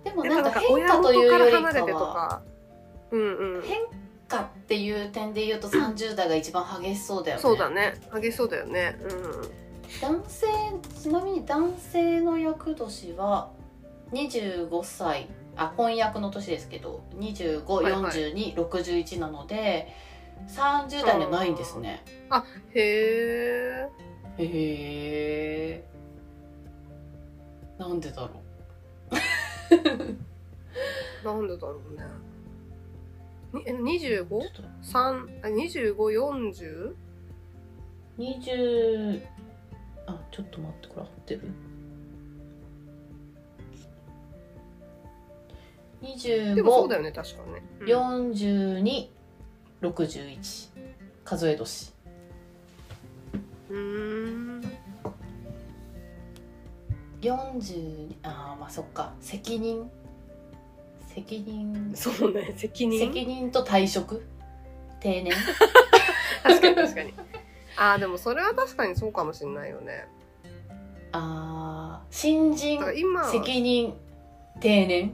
[0.03, 2.41] でもやっぱなんかなんか変化というからより離れてとかはか、
[3.11, 3.61] うんうん。
[3.61, 3.77] 変
[4.27, 7.93] 化っていう点で言うと30代が一番激しそうだよねそうだね。
[8.13, 8.97] 激しそうだよね。
[9.01, 9.69] うん。
[10.01, 10.47] 男性
[11.01, 13.49] ちなみに男性の役年は
[14.11, 19.93] 25歳あ婚約の年ですけどはいはい254261なので
[20.47, 22.03] 30代にはないんですね
[22.73, 23.89] へえ。
[24.37, 25.85] へえ
[27.77, 28.41] なんでだろ
[31.23, 32.03] なんでだろうね。
[33.53, 34.25] にえ、25?
[34.25, 36.95] うちょっと三あ25、40?
[38.17, 39.21] 20
[40.07, 41.41] あちょっと待ってこれ合ってる？
[46.55, 47.61] でもそうだ25よね、確かね。
[47.81, 47.87] うん
[49.81, 50.69] 4261
[51.23, 51.93] 数え年。
[53.69, 54.61] うーん。
[57.21, 59.13] 40あーまあそっか。
[59.19, 59.89] 責任。
[61.13, 61.91] 責任。
[61.95, 62.99] そうね、責任？
[62.99, 64.25] 責任と退職。
[64.99, 65.33] 定年。
[66.43, 67.13] 確かに確かに。
[67.77, 70.07] ああ、でもそれは確かにそうかもしれないよね。
[71.11, 72.81] あー新人。
[72.95, 73.93] 今は、責任。
[74.59, 75.13] 定年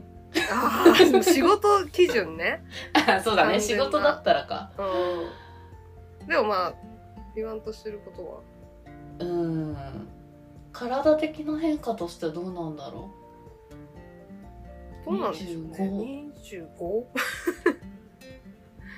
[0.50, 2.64] ああ、仕事基準ね。
[2.92, 6.28] あそうだね仕事だったらかうん。
[6.28, 6.74] でもまあ、
[7.34, 8.40] 言わんとしてることは。
[9.18, 9.76] うん
[10.72, 13.10] 体的な変化としてはどうなんだろ
[15.06, 16.28] どうなんでしょうね。
[16.44, 17.00] 25?
[17.00, 17.06] う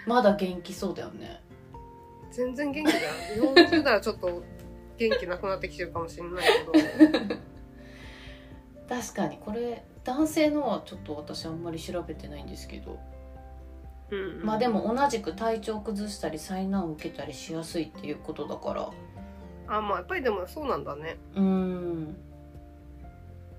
[0.09, 1.41] まだ元気そうだよね
[2.31, 3.01] 全然元気だ
[3.37, 3.55] よ。
[3.55, 4.43] 40代はちょっと
[4.97, 7.37] 元気なくなってきてるかもしれないけど。
[8.89, 12.99] 確かにこれ男性のはちょっと私あんまり調べてないんですけど
[14.11, 18.91] うんうんまあでも同じく体調崩したり災難を受けたりしやすいっていうことだから
[19.69, 21.19] あ、まあやっぱりでもそうなんだね。
[21.37, 22.17] うん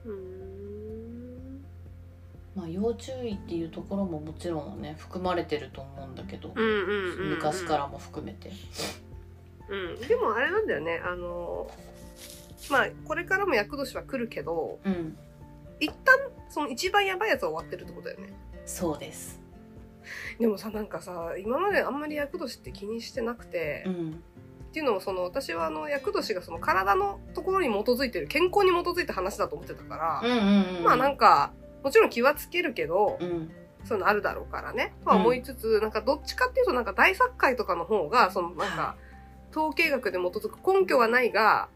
[0.06, 1.62] うーん。
[2.56, 7.30] まあ要注意っていうところももちろんね含まれてると思うんだけど、うんうんうん、うん。
[7.36, 8.52] 昔からも含めて
[9.70, 10.08] うん。
[10.08, 11.00] でもあれなんだよね。
[11.06, 11.70] あの、
[12.72, 15.16] まあこれからも厄年は来るけど、うん
[15.80, 16.18] 一旦
[16.50, 18.34] その一番やばいやつは終わってるってことだよね。
[18.66, 19.42] そうです。
[20.40, 24.24] でもさ、なんかさ、今まであんまり厄年って気にしてなくて、うん。
[24.70, 33.52] っていうのもその私はあの厄年がその体のところに基づいてる健康に基づいた話だと思ってたから、うんうんうんまあなんかもちろん気はつけるけど、うん
[33.86, 38.98] そういうのあるだろうからねとは思いつつ、なんかどっちかっていうとなんか大作会とかの方がそのなんか
[39.52, 41.70] 統計学で基づく根拠はないがわ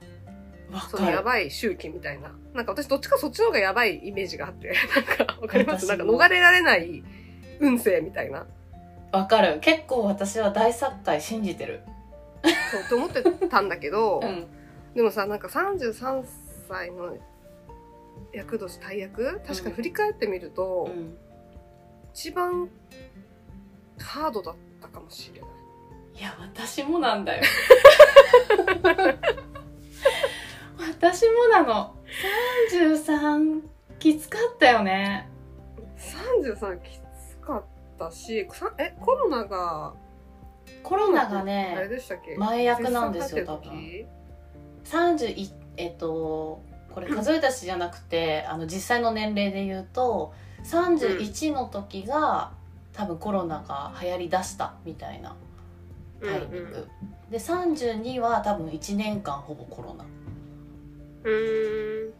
[0.89, 2.31] そのやばい周期みたいな。
[2.53, 4.73] なんか私どっちかそっちの方がやばいイメージがあって。
[4.95, 5.85] なんかわかります？
[5.87, 7.03] なんか逃れられない
[7.59, 8.45] 運勢みたいな。
[9.11, 9.59] わかる。
[9.59, 11.81] 結構私は大作会信じてる。
[12.71, 14.47] そうって思ってたんだけど、 うん。
[14.95, 16.25] でもさなんか33
[16.67, 17.15] 歳の
[18.33, 19.39] 厄年大役？
[19.45, 21.15] 確かに振り返ってみると、うん。
[22.13, 22.69] 一番
[23.99, 25.49] ハードだったかもしれない。
[26.15, 27.43] いや私もなんだよ
[30.89, 31.95] 私もなの。
[32.71, 33.61] 33
[33.99, 35.29] きつかったよね。
[35.97, 37.63] 33きつかっ
[37.97, 39.93] たし、さえ、コロナが、
[40.81, 42.35] コロナがあれねでしたっけ？
[42.35, 43.69] 前役なんですよ多分。
[43.69, 44.05] 入ってる
[44.85, 46.61] 時？31えっと
[46.93, 50.33] これ数え出しじゃなくてあの実際の年齢で言うと
[50.65, 52.51] 31の時が、
[52.93, 55.35] 多分コロナが流行りだしたみたいな
[56.21, 56.77] タイミング、うんう
[57.27, 57.31] ん。
[57.31, 60.03] で32は多分1年間ほぼコロナ。
[60.03, 60.07] っ
[61.23, 62.13] うーん。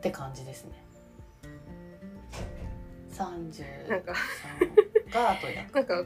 [0.00, 0.84] て感じですね。
[3.10, 4.14] 33なんか。
[5.12, 5.66] が後や。
[5.74, 6.04] なんか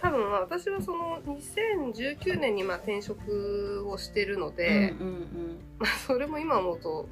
[0.00, 5.60] 多分まあ私はその2019年にまあ転職をしてるので、うんうんうん。
[5.78, 7.08] まあそれも今思うと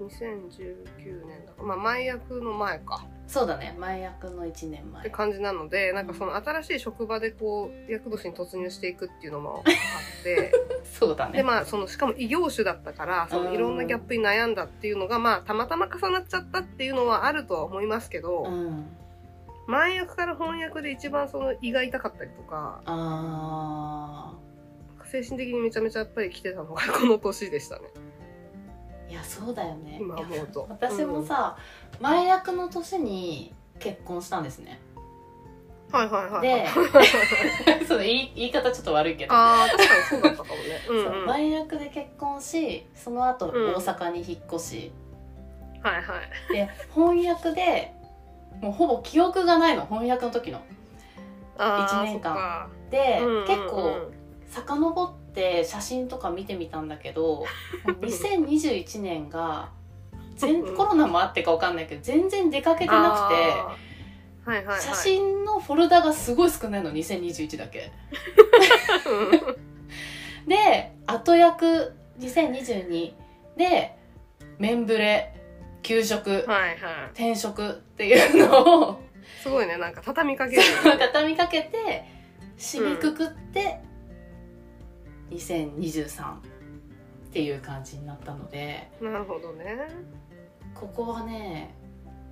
[0.00, 1.58] 2019年だか。
[1.58, 3.04] らまあ前役の前か。
[3.26, 3.74] そうだね。
[3.78, 9.70] 前役の1年って前感じなのでなんかその新しい職場でこう役年に突入していくっていうのもあ
[10.20, 10.52] って。
[10.84, 11.38] そうだね。
[11.38, 18.86] でまあそのしかも異業種だったからそのいろんなギャップに悩んだっていうのがまあたまたま重なっちゃったっていうのはあるとは思いますけど、うん。
[19.66, 24.34] 前役から翻訳で一番その胃が痛かったりとかあ
[25.06, 27.84] 精神的にめちゃめちゃやっぱり来てたのがこの年でしたね。
[27.94, 28.03] ー
[29.08, 29.98] いやそうだよね。
[30.00, 30.66] 今思うと。
[30.66, 31.56] いや私もさ、
[32.00, 34.80] 前役の年に結婚したんですね。
[35.92, 37.84] はいはいはいではい。
[37.86, 39.32] そう言い言い方ちょっと悪いけど。
[39.34, 40.60] ああ確かにそうだったかもね。
[40.88, 43.74] うん、そううん、はい前役で結婚しその後うん。
[43.74, 44.92] 大阪に引っ越し、
[45.82, 47.92] はいで翻訳で
[48.60, 49.84] もうほぼ記憶がないの。
[49.86, 50.60] 翻訳の時の。
[51.58, 52.68] あー一年間。
[52.90, 53.46] で、うんうんうん。
[53.46, 54.10] 結構
[54.48, 55.23] 遡って
[55.64, 57.44] 写真とか見てみたんだけど
[58.00, 59.70] 2021年が
[60.36, 60.76] 全うん。
[60.76, 63.34] コロナもあってかわかんないけど全然出かけてなくて。
[64.44, 64.80] はいはいはい。
[64.80, 67.92] 写真のフォルダがすごい少ないの2021だけ。
[70.46, 73.14] で後役2022
[73.56, 73.96] で
[74.58, 75.34] メンブレ
[75.82, 76.76] 給食はいはい。
[77.14, 79.00] 転職っていうのを
[79.42, 80.62] すごいねなんか畳みかける
[80.98, 82.04] 畳みかけて
[82.58, 83.80] 締めくくって、
[85.30, 86.36] 2023っ
[87.32, 89.76] ていう感じになったのでなるほどね。
[90.74, 91.74] ここはね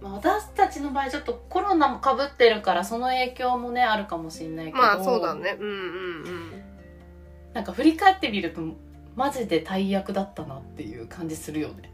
[0.01, 5.57] まあ私たちの場合ちょっとコロナもかぶってるからその影響もねあるかもしれないけどまあそうだね。
[5.59, 6.63] うんうんうん。
[7.53, 8.61] なんか振り返ってみると
[9.15, 11.93] マジで大役だったなっていう感じするよね。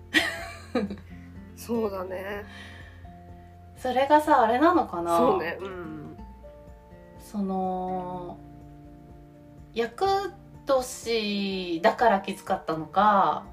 [1.56, 2.44] そうだね。
[3.76, 5.18] それがさあれなのかな？
[5.18, 5.58] そうね。
[5.60, 6.16] うん。
[7.18, 8.38] その
[9.74, 10.06] 役
[10.68, 13.46] 年だからきつかったのか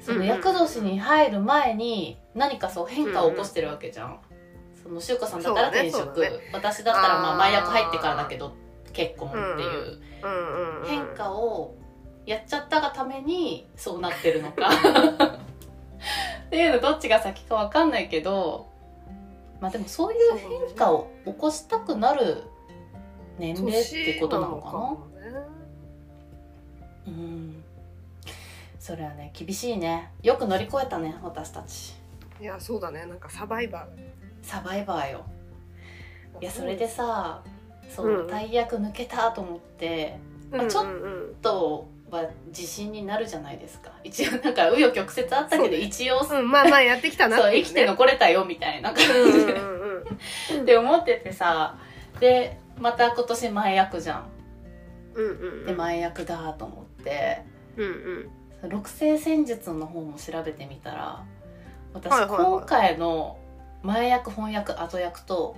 [0.00, 4.18] そのうんうん役年に入る前に何かそう変化を起こしてるわけじゃん、
[4.82, 8.54] そのしゅうかさんだったら転職、ねそう私だったらまあ前役入ってからだけど
[8.92, 10.00] 結婚っていう。
[10.86, 11.74] 変化を
[12.24, 14.68] やっちゃったがためにそうなってるのか。
[16.46, 18.68] っていうのどっちが先かわかんないけど
[19.60, 22.44] まあでもそういう変化を起こしたくなる
[23.38, 25.15] 年齢ってことなのかな
[27.06, 27.62] うん。
[28.78, 30.10] それはね厳しいね。
[30.22, 31.94] よく乗り越えたね私たち。
[32.40, 33.06] いやそうだね。
[33.06, 33.86] なんかサバイバ
[34.42, 35.24] サバイバーよ。
[36.38, 37.42] ーいやそれでさ
[37.88, 38.26] そう、うん。
[38.26, 40.18] 大役抜けたと思って
[40.52, 40.70] うんうんうん。
[40.70, 40.84] ちょっ
[41.42, 43.90] とは自信になるじゃないですか。
[44.04, 47.42] 一応なんか紆余曲折あったけど、一応うんまあまあやってきたなね。
[47.42, 50.04] そう生きて残れたよみたいな感うんじで、うんうん
[50.54, 50.62] うん。
[50.62, 51.76] って思っててさ
[52.20, 54.28] でまた今年前役じゃん。
[55.14, 57.42] うんうんで前役だと思って。
[57.76, 58.70] うんうん。
[58.70, 61.22] 六星戦術の方も調べてみたら
[61.92, 62.38] 私、はいはいはい。
[62.44, 63.38] 今回の
[63.82, 65.56] 前役翻訳後役と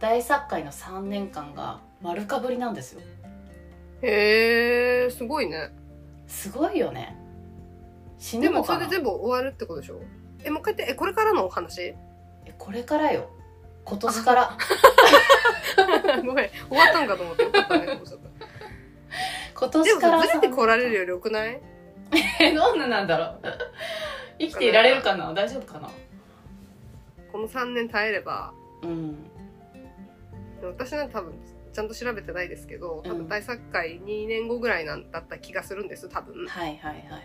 [0.00, 3.02] 大作会の3年間が丸かぶりなんですよ。
[4.02, 5.70] へえすごいね。
[6.26, 7.16] すごいよね。
[8.18, 8.84] 死でぬのかな？
[8.84, 10.00] もそれで全部終わるってことでしょ？
[10.42, 11.82] えもう一回言ってえこれからのお話？
[11.82, 11.96] え
[12.58, 13.30] これからよ。
[13.84, 14.56] 今年から。
[16.24, 17.86] ごめん終わったんかと思ってよかったね
[19.60, 21.60] 今でも年からさずれて来られるよりよくない？
[22.40, 23.40] えどんななんだろう？
[24.38, 25.32] 生きていられるかな？
[25.34, 25.90] 大丈夫かな？
[27.32, 28.52] この3年耐えれば。
[28.82, 29.22] うん。
[29.24, 29.28] で
[30.62, 31.32] も私なんて多分
[31.72, 33.18] ちゃんと調べてないですけど多うん。
[33.18, 36.46] 分大作会2年後ぐらいなんだった気がするんです多分。
[36.46, 37.22] はいはいはいはい。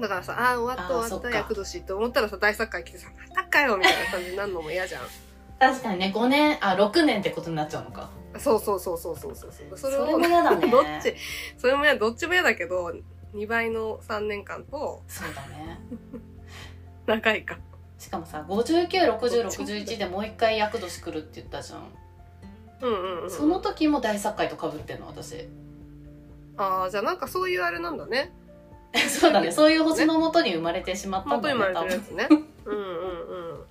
[0.00, 5.02] だからさあー終わった終わった役年って思ったらさ大作会来てさまたかよみたいな感じになるのも嫌じゃん。
[5.60, 8.08] 確かにね5年あ6年ってことになっちゃうのか
[8.38, 9.52] そうそうそうそうそうそう。
[9.52, 10.70] そうそそれも嫌だね。
[10.70, 11.14] どっち？
[11.58, 12.92] それも嫌どっちも嫌だけど
[13.34, 15.80] 2倍の3年間とそうだね。
[17.06, 17.58] 長いか。
[17.98, 21.82] しかもさ596061でもう一回厄年来るって言ったじゃん、
[22.80, 25.06] うんうん、うん、その時も大作会とかぶってんの？
[25.08, 25.48] 私。
[26.56, 28.32] ああじゃあなんかそういうあれなんだね。
[29.08, 29.52] そうだね。
[29.52, 31.88] そういう星のもとに生まれてしまったんだね多分。
[32.16, 32.28] ね
[32.64, 33.64] うんうんうん。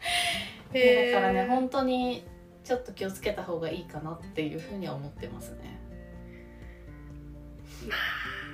[0.73, 2.23] だからねん本当に
[2.69, 5.79] ちょっと気をつけた方がいいかなっていうふうには思ってますね。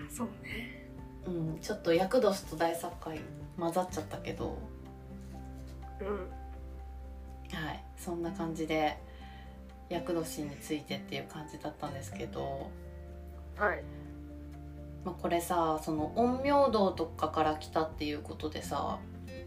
[0.10, 0.88] そうね。
[1.28, 3.20] うんちょっと厄年と大作会
[3.60, 4.58] 混ざっちゃったけど。
[6.00, 6.08] うん。
[6.08, 7.84] はい。
[7.98, 8.98] そんな感じで
[9.90, 12.72] 厄年についてっていう感じだったんですけど、
[13.58, 13.84] はい。
[15.04, 18.98] まあ、これさその陰陽道とかから来たっていうことでさ、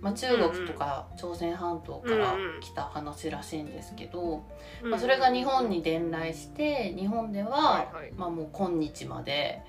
[0.01, 4.45] まあ、中国とか朝鮮半島から来た話らしいんですけど、
[4.83, 9.63] まあ、それが日本に伝来して日本では、まあ、もう今日まで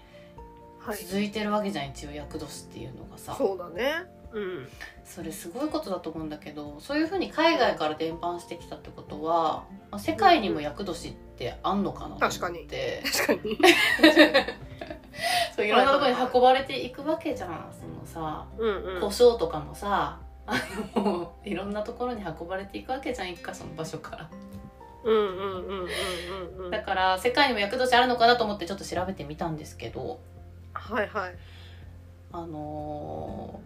[0.79, 0.97] はい。
[0.97, 3.35] 続いてるわけじゃん一応厄年っていうのがさ。
[3.37, 4.05] そうだね。
[4.31, 4.67] うん。
[5.03, 12.63] それすごいことだと思うんだけどそういうふうに海外から伝播してきたってことは、まあ、世界にも厄年ってあんのかなと思確かに。
[12.63, 13.57] っ て確かに
[15.55, 19.01] そういろんなところに運ばれていくわけじゃんそのさうんうん。
[19.01, 20.53] 胡椒とかもさあ
[20.95, 24.29] のいろんなところに運ばれていくわけじゃん一箇所の場所から。
[25.03, 25.87] うんうんうんうん
[26.57, 26.71] うんうん。
[26.71, 30.19] だから世界にも厄年あるのかなと思ってちょっと調べてみたんですけど
[30.73, 31.35] はいはい。
[32.31, 33.59] あの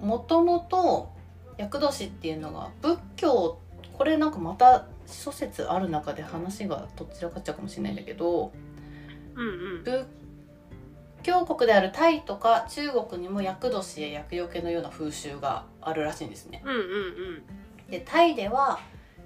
[0.00, 1.10] ー、もともと
[1.56, 3.58] 厄年っていうのが仏教
[3.96, 8.52] これなんかまた諸説ある中で話がどちらかっちゃうかもしれないんだけど
[9.34, 9.50] うんう
[9.80, 9.84] ん。
[9.84, 10.06] 仏
[11.22, 16.62] 教国であるタイとか中国にも厄年や厄除けのような風習があるらしいんですね。
[16.64, 16.80] うんうんう
[17.88, 17.90] ん。
[17.90, 18.80] でタイでは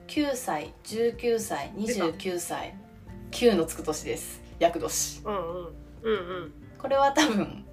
[0.09, 2.75] 9歳19歳29歳
[3.31, 4.41] 9のつく年です。
[4.59, 5.23] 厄年。
[5.25, 5.43] うんうん。
[6.03, 6.15] うんう
[6.47, 6.53] ん。
[6.79, 7.65] これは多分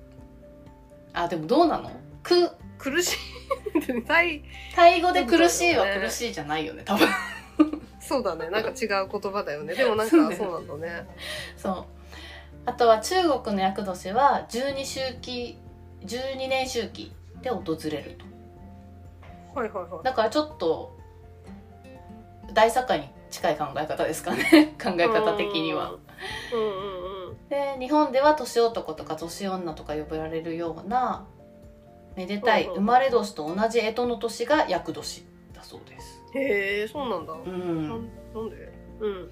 [1.14, 1.92] あでもどうなの？
[2.24, 3.18] く苦しい。
[4.08, 4.44] タイ。
[4.76, 7.08] タイ語で苦しいは苦しいじゃないよね多分。
[8.00, 8.50] そうだね。
[8.50, 9.74] なんか違う言葉だよね。
[9.74, 11.08] でもなんかそうなんだね。
[11.56, 11.86] そう
[12.66, 15.58] あとは中国の厄年は12周期
[16.06, 17.12] 12年周期
[17.42, 19.60] で訪れると。
[19.60, 20.04] はいはいはい。
[20.04, 20.98] だからちょっと
[22.54, 24.76] 大作家に近い考え方ですかね。
[24.82, 25.92] 考え方的には。
[26.54, 27.50] うんうんうん。
[27.50, 31.26] で日本では年男とか年女とか呼ばれるような
[32.16, 36.24] めでたいうんうん生まれ年と同じ干支の年が厄年だそうです。
[36.34, 38.74] へえそうなんだ、うん、なんなんで？
[39.00, 39.32] うん。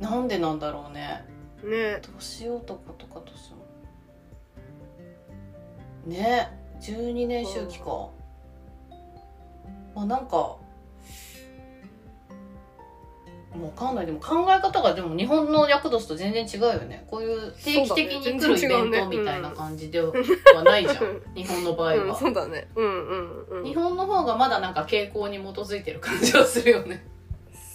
[0.00, 1.24] なんでなんだろうね
[1.64, 2.00] ね。
[2.00, 3.52] 年男とか年
[6.06, 6.64] 女ね。
[6.80, 8.10] 12年周期か、
[9.94, 10.58] まあなんか
[13.54, 14.06] もうわかんない。
[14.06, 17.04] でも考え方がでも日本の厄年と全然違うよね。
[17.06, 20.12] こういう定期的に来るイベントみたいな感じでは
[20.64, 22.68] ないじゃん、 日本の場合うんは、そうだね。
[22.74, 23.64] うんうんうん。
[23.64, 27.06] 日本の方がまだなんか傾向に基づいてる感じはするよね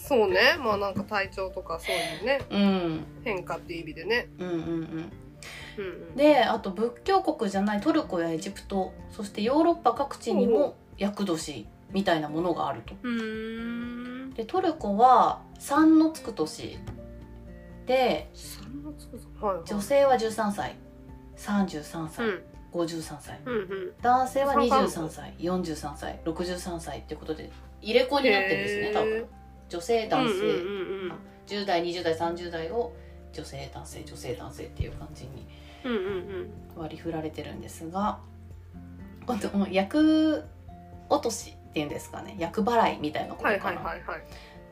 [0.09, 0.57] そうね。
[0.57, 2.41] まあなんか体調とかそういうね。
[2.49, 3.05] うん。
[3.23, 4.27] 変化っていう意味でね。
[4.39, 4.63] うんうんうん。
[4.63, 5.11] うん
[5.77, 5.81] う
[6.13, 6.15] ん。
[6.15, 12.95] であと仏教国じゃないトルコやエジプトそしてヨーロッパ各地にも厄年みたいなものがあると。
[14.35, 16.79] でトルコは3のつく年。
[17.85, 18.31] で
[19.65, 20.75] 女性は13歳。
[21.37, 22.43] 33歳、うん。
[22.73, 23.39] 53歳。
[23.45, 23.93] うんうん。
[24.01, 25.35] 男性は三カ23歳。
[25.37, 26.19] 43歳。
[26.25, 29.38] 63歳っていうことで入れ子になってるんですね多分
[29.69, 31.13] 女性男性、うんうんうんうん。
[31.47, 32.93] 10代20代30代を
[33.33, 35.47] 女性男性女性男性っていう感じに
[35.85, 36.81] うんうんうん。
[36.81, 38.19] 割り振られてるんですが
[39.25, 40.45] 今度もう厄
[41.09, 42.35] 落としっていうんですかね。
[42.39, 44.23] 厄払いみたいなことかな、はいはいはいはい。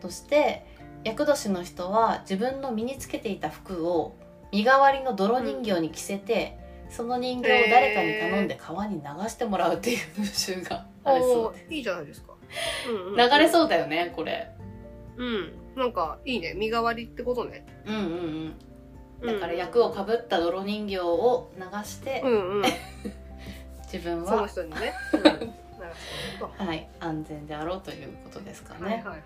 [0.01, 0.65] として
[1.03, 4.15] 厄年の人は自分の身につけていた服を
[4.51, 6.57] 身代わりの泥人形に着せて、
[6.89, 12.33] その人形を誰かに頼んで川に流してもらうっていう風習があるそうでおーいいじゃないですか、
[12.89, 14.49] うんうんす流れそうだよねこれ
[15.18, 15.53] うん。
[15.76, 16.53] なんかいいね。
[16.53, 17.65] 身代わりってことね。
[17.86, 18.53] うんうん
[19.22, 19.34] うん。
[19.34, 22.63] だから役をかぶった泥人形を流して、うんうん。
[23.91, 25.45] 自分そのは、人にね、うん、なる
[26.39, 28.82] ほどはい、安全であろうということですかね。
[28.82, 29.22] はいはいはいはい。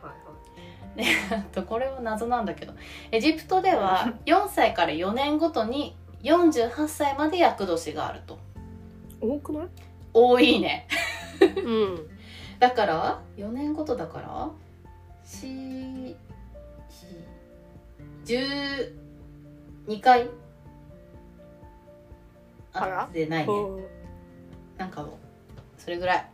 [1.32, 2.74] あとこれは謎なんだけど。
[3.12, 8.38] エジプトでは 4歳から4年ごとに48歳まで厄年があると。
[9.20, 9.68] 多くない？
[10.14, 10.88] 多いね。
[11.42, 12.08] うん。
[12.60, 14.50] だから4年ごとだから
[15.32, 16.16] し
[18.26, 20.30] 12回？
[22.74, 23.54] あってないね。
[23.54, 23.80] う。
[23.80, 23.86] ん
[24.78, 25.12] なんかもう
[25.78, 26.28] それぐらい。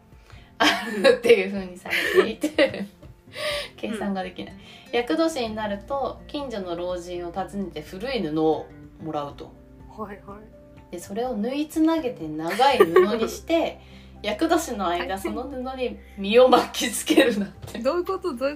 [0.59, 0.65] あ
[1.03, 2.85] るっていうふうにされていて。
[3.77, 4.55] 計算ができない。
[4.91, 8.65] 厄年になると近所の老人を訪ねて古い布を
[9.03, 9.51] もらうと。
[9.95, 10.91] はいはい。
[10.91, 13.79] でそれを縫いつなげて長い布にして
[14.23, 17.79] 厄年の間その布に身を巻きつけるなって。
[17.79, 18.33] どういうこと？
[18.35, 18.55] どういう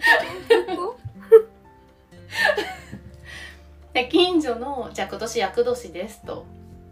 [0.78, 0.98] こ
[3.94, 4.02] と？
[4.10, 6.46] 近所のじゃあ今年厄年ですと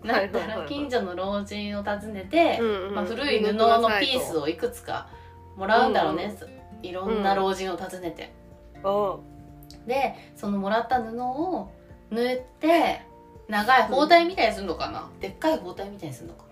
[0.04, 2.60] なったら近所の老人を訪ねて、
[2.94, 5.08] まあ、古い布のピースをいくつか
[5.56, 6.36] もらうんだろうね、
[6.82, 8.32] いろんな老人を訪ねて、
[8.84, 9.18] あ
[9.88, 11.70] でそのもらった布を
[12.12, 13.02] 縫って
[13.48, 16.44] 長い包帯みたいにするのかな、でっかい包帯みたいにするのか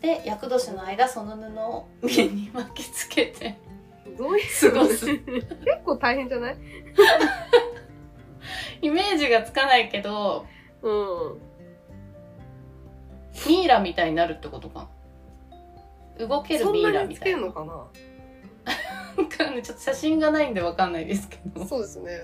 [0.00, 3.58] で厄年の間その布を身に巻きつけて
[4.16, 5.06] どういう過ごす。
[5.06, 5.26] 結
[5.84, 6.56] 構大変じゃない？
[8.82, 10.46] イメージがつかないけど
[10.82, 11.38] うん
[13.48, 14.88] ミイラみたいになるってことか。
[16.18, 17.40] な動けるミイラみたいな。
[17.40, 21.64] ちょっと写真がないんでわかんないですけど。
[21.64, 22.20] そうですね。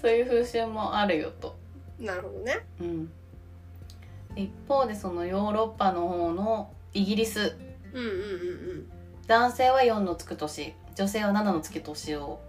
[0.00, 1.56] そういう風習もあるよと、
[1.98, 2.66] うんなるほどね。
[2.80, 3.12] うん、
[4.36, 7.56] 一方でそのヨーロッパの方のイギリス。
[7.92, 8.92] うんうんうん
[9.28, 10.74] 男性は4のつく年。
[10.94, 12.40] 女性は7のつく年を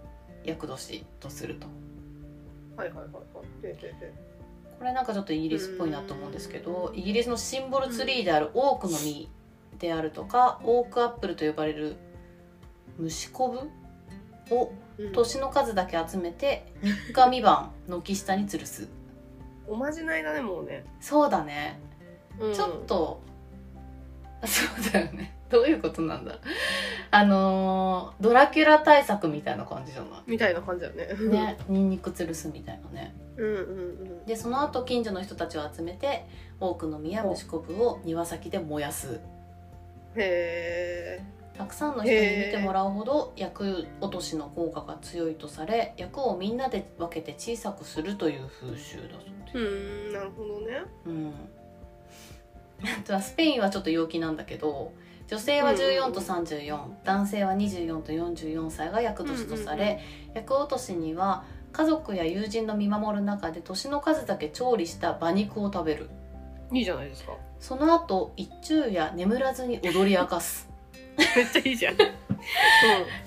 [0.44, 1.66] 厄年とすると。
[1.66, 1.70] う
[2.74, 3.12] んはいはいはい。
[3.12, 3.24] はい
[4.78, 9.30] これなんかちょっとイギリスっぽいなと思うんですけどイギリスのシンボルツリーであるオークの実
[9.78, 11.96] であるとかオークアップルと呼ばれる
[12.98, 13.48] 虫こ
[14.50, 15.12] ぶをうん。
[15.12, 17.70] 年の数だけ集めて3日3晩
[18.02, 18.88] 軒下に吊るす
[19.66, 21.78] おまじないだねもうね、そうだね。
[22.38, 22.54] うん。
[22.54, 23.20] ちょっと、
[24.44, 25.36] そうだよね。
[25.48, 26.38] どういうことなんだ？
[27.10, 31.24] あのードラキュラ対策みたいな感じじゃなみたいな感じだよね。
[31.24, 33.14] いねニンニク吊るすみたいなね。
[33.36, 33.62] うんうんう
[34.22, 34.26] ん。
[34.26, 36.26] でその後近所の人たちを集めて
[36.58, 39.20] 多くの実や虫こぶを庭先で燃やす。
[40.16, 41.22] へえ
[41.56, 49.14] たくさんの人に見てもらうほど厄落としの効果が強いとされ厄をみんなで分けて小さくするという風習だ
[49.52, 50.82] そううです、んなるほどね。
[51.06, 51.32] うん、
[52.82, 54.92] あとはスペインはちょっと陽気なんだけど
[55.28, 60.00] 女性は14と34、男性は24と44歳が厄年とされ、
[60.34, 66.10] 厄落としには家族や友人の見守る中で年の数だけ調理した馬肉を食べる。
[66.72, 67.32] いいじゃないですか。
[67.58, 70.68] その後一昼夜眠らずに踊り明かす
[71.36, 71.96] めっちゃいいじゃん、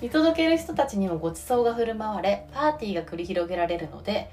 [0.00, 4.30] 見届ける人たちにもご馳走が振る舞われパーティーが繰り広げられるので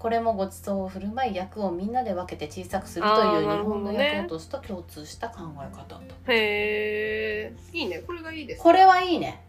[0.00, 7.98] これもご馳走を振る舞い役をみんなで分けて小さくするという日本の役落としと共通した考え方と、へえいいね。
[8.06, 9.44] これがいいですこれはいいね。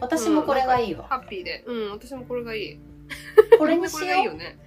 [0.00, 1.62] 私もこれがいいわ、ハッピーで。
[1.68, 2.80] うん私もこれがいい。
[3.56, 4.58] これにしこれがいいよよね。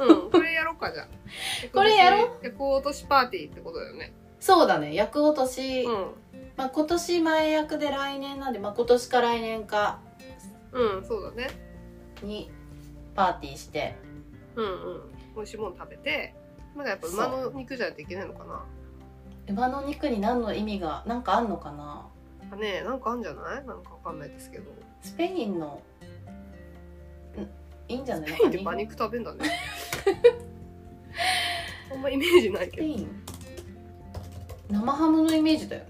[0.00, 1.06] うん これやろうかじゃあ。
[1.72, 2.30] これやろう。
[2.42, 4.12] 役落としパーティーってことだよね。
[4.38, 4.94] うそうだね。
[4.94, 6.06] 役落とし、うん
[6.56, 9.98] まあ、今年前役で来年なんで、まあ、今年か来年か
[10.72, 11.48] うんそうだね。
[12.22, 12.50] に
[13.14, 13.96] パーティーして。
[14.56, 15.00] うんうん。
[15.36, 16.34] 美味しいもの食べて。
[16.76, 18.64] まだやっぱ馬の肉じゃないといけないのかな。
[19.48, 22.06] 馬の肉に何の意味が何かあんのかな。
[22.52, 23.66] あねなんかあんじゃない？
[23.66, 24.70] なんかわかんないですけど。
[25.02, 25.80] スペインの
[27.36, 27.40] ん
[27.92, 28.30] いいんじゃない？
[28.30, 29.50] スペインで馬肉食べんだね。
[31.92, 32.86] あんまイメージないけど。
[32.86, 33.24] スペイン。
[34.70, 35.88] 生ハムのイメージだよね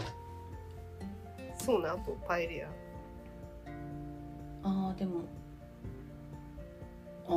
[1.64, 2.68] そうねあとパエリア。
[4.62, 5.20] あーでも
[7.26, 7.30] あ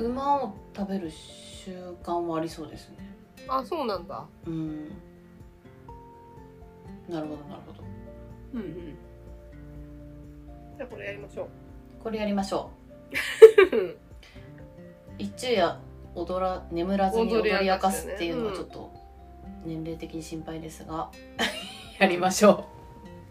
[0.00, 2.96] ー馬を食べる習慣はありそうですね。
[3.48, 4.26] あそうなんだ。
[4.46, 4.88] うん。
[7.08, 7.84] なるほどなるほど。
[8.54, 8.96] うんうん。
[10.76, 11.48] じゃあこれやりましょう。
[12.02, 12.70] これやりましょ
[13.74, 13.76] う。
[15.18, 15.78] 一昼夜
[16.14, 18.90] 踊ら眠らずに踊り明かすっていうのはちょっと
[19.64, 21.10] 年齢的に心配ですが
[22.00, 22.66] やりましょ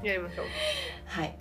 [0.03, 0.07] う。
[0.07, 0.45] やりましょう。
[1.07, 1.35] はい。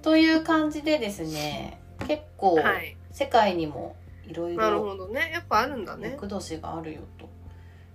[0.00, 2.96] という感じでですね、結構はい。
[3.12, 3.96] 世界にも
[4.26, 5.30] いろいなるろほどね。
[5.30, 6.12] やっぱあるんだね。
[6.12, 7.28] 厄年があるよと。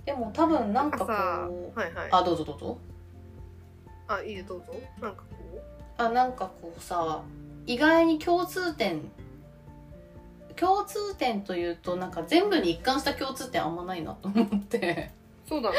[0.06, 2.10] でも多分なんかこさう、はいはい。
[2.12, 2.78] あ、どうぞどうぞ。
[4.08, 4.66] あいいよどうぞ。
[5.02, 5.62] なんかこ
[5.98, 7.24] あ、なんかこうさ、
[7.66, 9.02] 意外に共通点、
[10.56, 15.12] 共通点というとなんか全部に一貫した共通点あんまないなと思って。
[15.48, 15.78] うそうだね。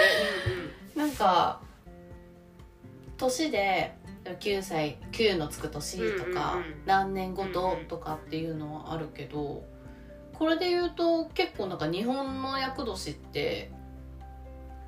[0.97, 1.61] なんか
[3.25, 3.95] 年で
[4.25, 9.65] 9歳9のつく年とか、何年ごととかっていうのはあるけど、
[10.35, 13.71] これで言うと結構なんか日本の厄年って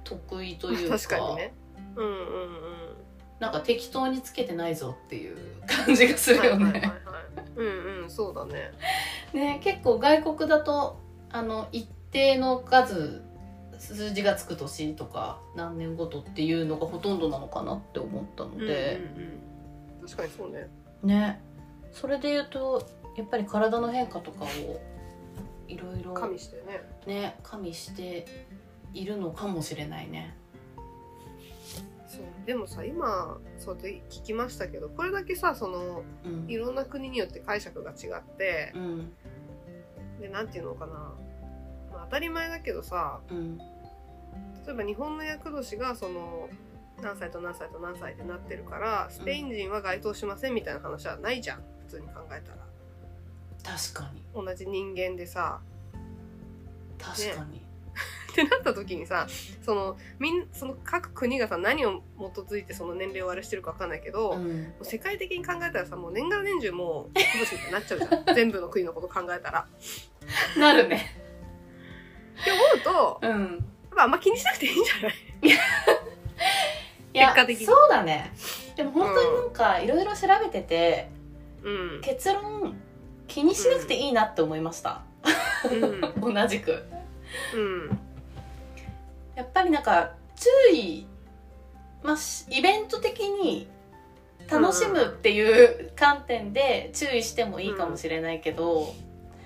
[0.05, 1.55] 得意とうんいうか 確かにね。
[1.97, 2.27] うんうんうん。
[3.39, 6.65] なんか適当につけてないぞっていう感じがするよね。
[6.65, 6.97] はいはいはいはい。
[7.57, 8.73] うんうんそうだね。
[9.33, 10.99] ね結構外国だと
[11.31, 13.23] あの一定の数
[13.79, 19.01] 数字がつく年とか何年ごとっていうのがほとんどなのかなって思ったので。
[19.17, 19.31] うんうん
[20.01, 20.07] うん。
[20.07, 20.69] 確かにそうね。
[21.03, 21.41] ね。
[21.93, 24.49] それで言うとやっぱり体の変化とかを
[25.69, 26.83] いろいろ加味してね。
[27.07, 28.27] ね加味して
[28.93, 30.37] いるのかもしれないね。
[32.07, 32.23] そう。
[32.47, 36.51] でもさ今そうで聞きましたけどこれだけさそのうん。
[36.51, 39.13] いろんな国によって解釈が違ってうん。
[40.21, 41.26] でなんていうのかな、まあ、
[42.05, 43.59] 当たり前だけどさうん。
[43.59, 46.49] 例えば日本の厄年がその
[47.03, 52.59] 何歳と何歳と何歳ってなってるからスペイン人は該当しませんみたいな話はないじゃん普通に考えたら。
[53.63, 54.23] 確かに。
[54.35, 55.61] 同じ人間でさ。
[56.99, 57.59] 確かに、
[58.33, 59.27] ってなった時にさ
[59.63, 64.73] そのみんその各国がさ何を基づいてその年齢を割りしてるか分かんないけど、もうん。
[64.81, 68.35] う世界的に考えたらさもう年がら年中もう今年ってなっちゃうじゃん。
[68.35, 69.67] 全部の国のこと考えたら。
[70.59, 71.26] なるね
[72.41, 73.43] って思うとうん。
[73.43, 75.13] やっぱあんま気にしなくていいんじゃない？
[77.13, 77.67] 結果的に。
[77.67, 78.33] そうだね。
[78.77, 81.09] でも本当になんかいろいろ調べてて、
[81.63, 82.01] うん。
[82.03, 82.77] 結論
[83.27, 85.03] 気にしなくていいなって思いました、
[85.71, 86.35] うん。
[86.35, 86.85] 同じく。
[87.55, 87.99] うん。
[89.35, 91.07] やっぱりなんか注意
[92.03, 93.69] まあしイベント的に
[94.51, 98.95] 楽しむっていう観点で注意してもいいかもしれないけど、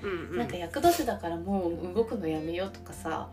[0.02, 3.28] うんなんか厄年だからもう動くのやめようとかさ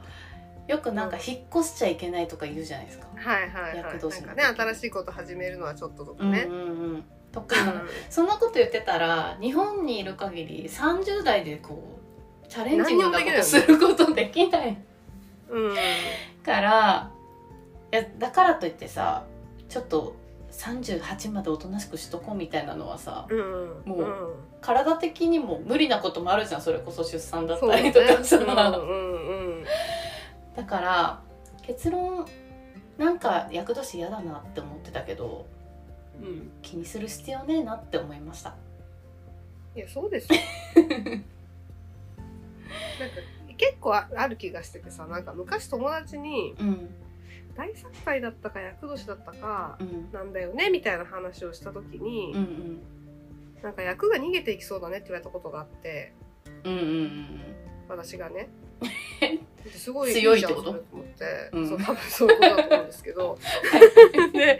[0.67, 3.07] よくなんか引っ越しちゃいけないとか言うじゃないですか。
[3.15, 6.45] はいはいはい厄年ね新しいこと始めるのはちょっととかね。
[6.47, 7.81] うんうんうん、とか、うん。
[8.09, 11.99] そんなこと言ってたら日本にいる限り30代でこ
[12.45, 14.77] うチャレンジングなことすることできない。
[15.49, 15.75] うん。
[16.43, 17.11] から
[17.91, 19.23] いやだからといってさ
[19.69, 20.15] ちょっと
[20.57, 29.65] 38までおとなしくしとこうみたいなのはさうんもう体的にも無理なこともあるじゃんそれこそ出産だったりとかさ、うんうんうん
[30.55, 31.21] だから
[31.61, 32.25] 結論
[32.97, 35.45] なんか厄年嫌だなって思ってたけど
[36.19, 38.55] うん気にする必要ねえなって思いました。
[39.75, 40.39] いやそうですよ
[40.75, 41.21] なんか
[43.55, 46.89] 結構あある気がしててさなんか昔友達にうん
[47.57, 50.11] 大作会だったか厄年だったかうん。
[50.11, 52.81] なんだよねみたいな話をした時に、うんうん。
[53.63, 56.13] なんか役が逃げていきそうだねって言われたことがあって
[56.63, 57.39] うんうんうん。
[57.89, 58.49] 私がね
[59.75, 60.73] すごい強いってこと？
[60.73, 61.67] と思って、うん。
[61.67, 63.39] そう多分そういうことだと思うんですけど。
[64.33, 64.59] で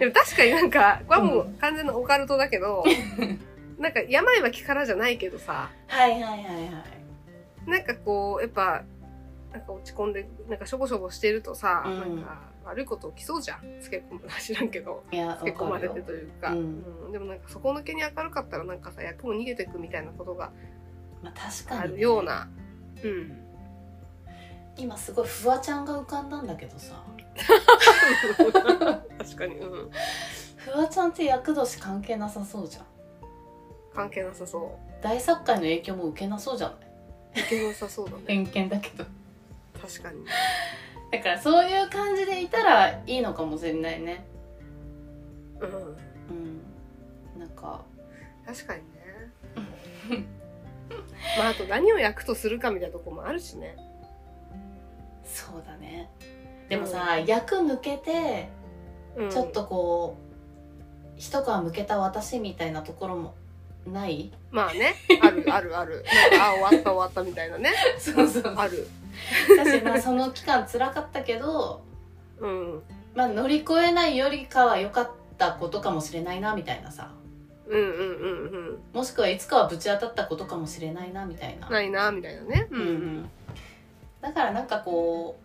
[0.00, 2.82] でも確かになんかこれはもう完全なオカルトだけど、
[3.78, 5.70] なんか病は気からじゃないけどさ。
[5.86, 6.50] はいはいはいは
[7.66, 7.70] い。
[7.70, 8.84] なんかこうやっぱ
[9.52, 11.98] なんか落ち込んでなんかしょぼしょぼしてるとさ、うん。
[12.00, 13.60] なんか悪いこと起きそうじゃん。
[13.80, 15.04] つけ込む知らんけど。
[15.08, 15.22] つけ
[15.52, 16.84] 込まれてというか、うん。
[17.06, 17.12] うん。
[17.12, 20.52] でもなんか底抜けに明るかったらなんかさ役も逃げてくみたいなことが
[21.22, 22.48] まあ確かに、あるような、
[23.02, 23.44] うん。
[24.76, 27.02] 今すごいフワちゃんが浮かんだんだけどさ。
[29.18, 29.90] 確かに、うん、
[30.56, 32.84] フワちゃんって厄年関係なさそうじゃん。
[33.94, 37.42] 関係なさそ大作界の影響も受けなそうじゃない？
[37.42, 38.22] ういけなさそうだね。
[38.26, 39.04] 偏見だけど
[39.80, 40.24] 確かに。
[41.10, 44.26] だからそういう感じでいたらいいのかもしれないね。
[45.60, 45.68] うん。
[45.68, 45.74] う
[47.38, 47.40] ん。
[47.40, 47.84] なんか。
[48.46, 48.88] 確かにね。
[51.38, 53.76] まああと何を役とするかみたいなとこもあるしね。
[55.24, 56.10] そうだね。
[56.68, 58.48] でもさ、役抜けて
[59.16, 59.30] うん。
[59.30, 63.34] ちょっとこう一皮むけた私みたいなところも
[63.86, 64.32] ない？
[64.50, 64.94] まあね。
[65.22, 66.04] あるあるある。
[66.40, 67.72] あ終わった終わったみたいなね。
[67.98, 68.54] そうそう。
[68.56, 68.86] ある
[69.58, 71.82] 私まあその期間辛かったけど
[72.40, 72.82] うん
[73.14, 77.12] まあ乗り越えないよりかは良かったことかもしれないなみたいなさ。
[77.66, 78.78] うんうんうんうん。
[78.94, 82.66] もしくはいつかはぶち当たったことかもしれないなみたいな、ないなみたいなね。
[82.70, 83.30] ううんうん、
[84.22, 85.38] だからなんかこ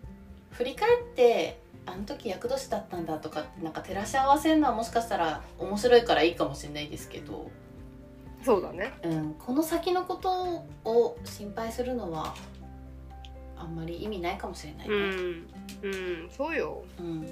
[0.52, 7.50] う振り返ってあの時厄年だったんだとかってなんか照らし合わせるのはもしかしたら面白いからいいかもしれないですけど、
[8.42, 8.92] そうだね。
[9.02, 12.34] うん、この先のことを心配するのは
[13.56, 15.48] あんまり意味ないかもしれないね、うん。
[15.82, 15.88] う
[16.26, 16.30] ん。
[16.30, 16.84] そうよ。
[16.98, 17.26] うん。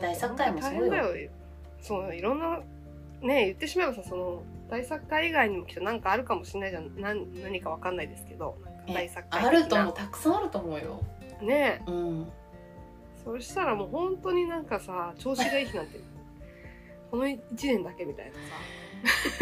[0.00, 0.80] 大作会もそうよ。
[0.80, 1.30] 大変だよ。
[1.80, 2.60] そういろんな
[3.20, 6.90] ね言ってしまえばさその大作会以外にもきっと何かあるかもしれないじゃん。
[7.00, 9.94] 何何かわかんないですけどなんか大え作会あると思う。
[9.94, 11.02] 的たくさんあると思うよ。
[11.40, 11.82] なね。
[11.86, 12.32] うん。
[13.24, 15.98] そしたらもう本当になんかさ調子がいい日なんて
[17.10, 18.38] この1年だけみたいなさ。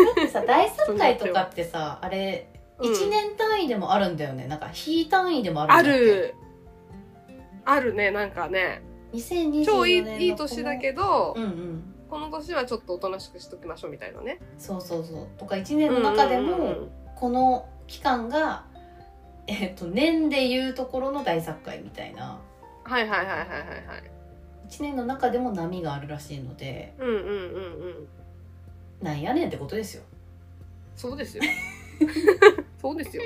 [0.04, 4.46] だってさ大作会とかってさあれうん1年単位でもあるんだよね。
[4.48, 6.00] なんか日単位でもあるんあだっけ？
[6.00, 6.34] る。
[7.64, 8.82] あるねなんかね。
[9.12, 11.84] 2024年の超いいいい年だけど、うんうん。
[12.08, 14.40] この年はちょっとおとなしくしときましょうみたいなね。
[14.58, 15.26] そうそうそう。
[15.38, 16.58] とか1年の中でうんうんうん。
[16.58, 16.74] も
[17.14, 18.64] この期間が
[19.46, 22.38] えっと年でいうところの大作会みたいな。
[22.84, 23.54] はいはいはいはいはいは
[23.98, 24.10] い。
[24.68, 28.08] 1年の中でも波があるらしいのでうんうんうんうん。
[29.02, 30.02] なんやねんってことですよ。
[30.96, 31.42] そうですよ
[32.80, 33.22] そうですよ。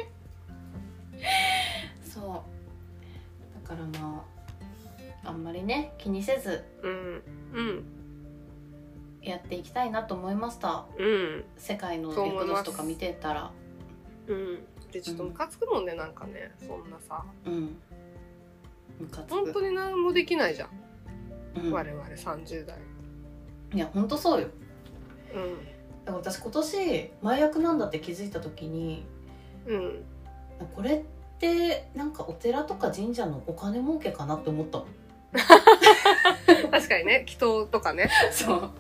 [2.05, 3.65] そう。
[3.65, 4.25] だからま
[5.25, 7.23] ああんまりね気にせずうん。
[7.53, 7.85] うん。
[9.23, 10.87] やっていきたいなと思いました。
[10.99, 11.45] うん。
[11.57, 13.51] 世界のそう思います役年とか見てたら。
[14.29, 14.65] うん。
[14.93, 16.53] でちょっとムカつくもんねなんかね。
[16.59, 17.25] そんなさ。
[17.45, 17.77] うん。
[19.01, 19.35] ムカつく。
[19.35, 20.71] 本当に何もできないじゃん、
[21.57, 21.73] うん。
[21.73, 22.79] 我々30代。
[23.75, 24.49] いや本当そうよ。
[25.35, 25.76] うん
[26.07, 29.05] だから私今年麻薬なんだって気づいた時に
[29.67, 30.05] うん。
[30.75, 34.79] これってなんかお寺とか神社のお金儲けかなって思った。
[34.79, 34.85] も
[36.69, 37.27] ん確かにね。
[37.27, 38.09] 祈祷とかね。
[38.31, 38.71] そう。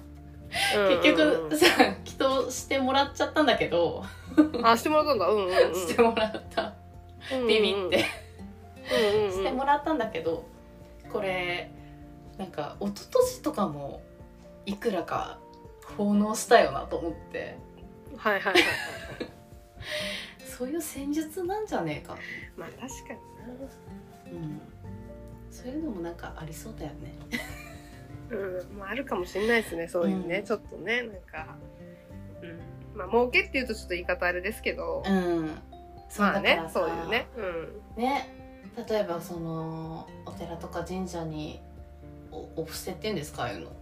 [0.76, 1.02] うんうんうん。
[1.02, 1.66] 結局さ
[2.04, 4.04] 祈祷してもらっちゃったんだけど、
[4.62, 5.28] あしてもらったんだ。
[5.28, 5.74] うんうんうん。
[5.74, 6.74] してもらった。
[7.46, 8.04] ビビって、
[8.90, 10.44] うんうんうんしてもらったんだけど
[11.12, 11.70] これ
[12.38, 14.00] なんか一昨年とかも
[14.64, 15.38] いくらか
[15.96, 17.56] 奉納したよなと思って。
[18.16, 18.62] はいはいはいはい。
[20.46, 22.16] そういう戦術なんじゃねえか、
[22.56, 23.20] まあ確かに
[24.32, 24.60] うん、
[25.50, 27.14] そういうのもなんかありそうだよね。
[28.30, 28.78] なうん。
[28.78, 30.44] まああるかもしれないですねそういうね、うん。
[30.44, 31.56] ちょっとねなんか。
[32.42, 32.98] うん。
[32.98, 35.58] まあ儲けっていうとちょっと言い方あれですけど、うん。
[36.08, 37.26] そうまあだねそういうね。
[37.36, 38.02] うん。
[38.02, 38.28] ね。
[38.88, 41.60] 例えばそのお寺とか神社に
[42.30, 43.72] おお布施っていうんですかああいうの。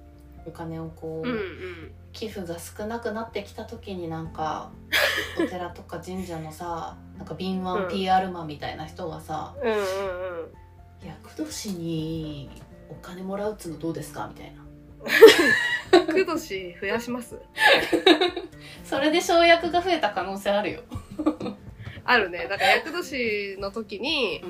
[0.46, 4.70] お金をこう、うんうん寄付が少なくなってきた時になんか
[5.38, 7.88] お寺とか神社のさなんか敏腕うん。
[7.90, 9.84] PR マンみたいな人がさうんうんうん
[11.06, 12.50] 「厄年に
[12.88, 14.64] お金もらうっつうのどうですか?」みたいな。
[16.06, 17.36] く年増やします？
[18.84, 20.80] それで生薬が増えた可能性あるよ、
[22.04, 22.46] あるね。
[22.48, 24.46] だから厄年の時にう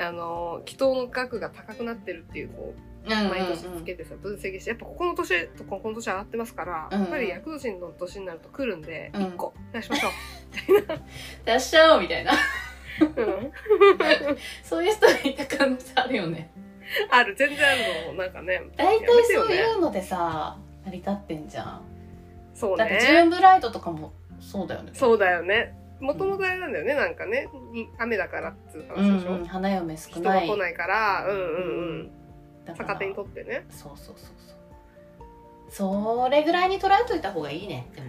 [0.00, 7.02] ん、あの祈祷の額が高くなってるっていうこううん毎年つけてさ分析してやっぱここの年とここの年上がってますから、うんうん。
[7.02, 9.22] やっぱり厄年の年になると来るんで、うん。
[9.22, 10.12] 1個増やしましょう、
[11.46, 12.32] 出しちゃおうみたいな。
[13.00, 13.52] うん。
[14.62, 16.50] そういう人がいた可能性あるよね。
[17.10, 17.74] ある全然あ
[18.08, 21.82] るのなんかね大体そういうのでさ成り立ってんじゃん。
[22.54, 24.90] そうだってジュねーンブライトとかもそうだよね。
[24.94, 25.74] そうだよね。
[26.00, 27.48] もともとあれなんだよねなんかね。
[27.72, 30.46] に雨だからっつうう話でしょ、んうん、花嫁少人ない。
[30.46, 31.26] が来ないから。
[31.28, 32.06] うんうんうん。
[32.06, 32.25] だから
[32.74, 33.66] 逆手にとってね。
[33.70, 34.56] そうそうそうそう。
[35.68, 38.08] それぐらいに捉えといた方がいいねでも。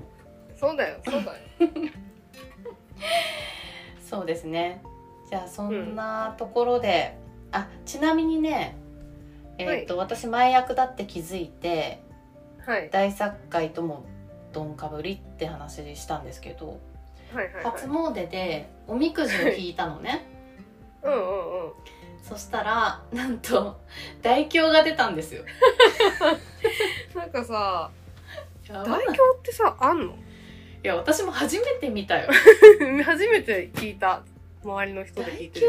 [0.56, 1.38] そうだよそうだよ。
[4.02, 4.82] そうですね。
[5.30, 7.18] じゃあそんなところで、
[7.52, 8.78] あちなみにね
[9.58, 12.02] えっ、と、私前役だって気づいて
[12.66, 12.90] はい。
[12.92, 14.06] 大作界とも
[14.54, 16.80] どんかぶりって話したんですけど
[17.34, 17.64] はいはいはい。
[17.64, 20.26] 初詣でおみくじを引いたのね。
[21.04, 21.74] うんうんうん
[22.24, 23.80] そしたらなんと
[24.22, 25.44] 大凶が出たんですよ。
[27.16, 27.90] なんかさ
[28.68, 30.14] 大凶ってさあんの？
[30.84, 32.30] いや私も初めて見たよ。
[33.04, 34.24] 初めて聞いた。
[34.64, 35.68] 周りの人で聞いてる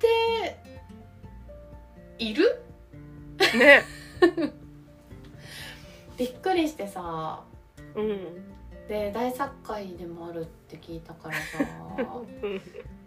[0.00, 0.58] で
[2.18, 2.62] いる？
[3.38, 3.82] 人ね。
[6.16, 7.42] びっくりしてさ。
[7.94, 8.52] うん。
[8.88, 11.42] で大作会でもあるって聞いたからさ。
[12.42, 12.60] う ん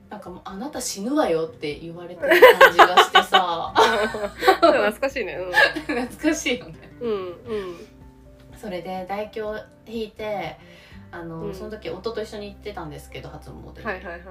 [0.10, 2.30] なんかもうあなた死ぬわよって言われてる
[2.60, 3.74] 感じがしてさ。
[3.76, 5.38] 懐かしいね。
[5.88, 6.76] 懐かしいよね。
[7.00, 7.18] うんうん。
[7.18, 7.36] うん
[8.58, 9.56] それで大凶
[9.88, 10.58] 引いて
[11.12, 11.56] あの、うん。
[11.56, 13.80] その時夫と一緒に行ってたんですけど初詣。
[13.80, 14.22] に、はいはいはい。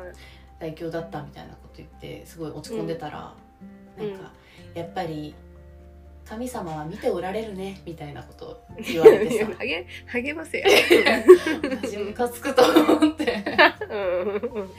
[0.58, 3.32] 大凶だったみたいなこと言ってすごい落ち込んでたら、
[3.98, 4.10] うん。
[4.10, 4.32] なんか
[4.74, 5.34] やっぱり
[6.28, 9.50] 神様は見ておられるねみたいなこと言われてさ。
[9.58, 10.66] 励励ませや
[11.62, 13.42] 私ムカつくと思って。
[13.88, 13.98] うん。
[13.98, 14.70] うんうん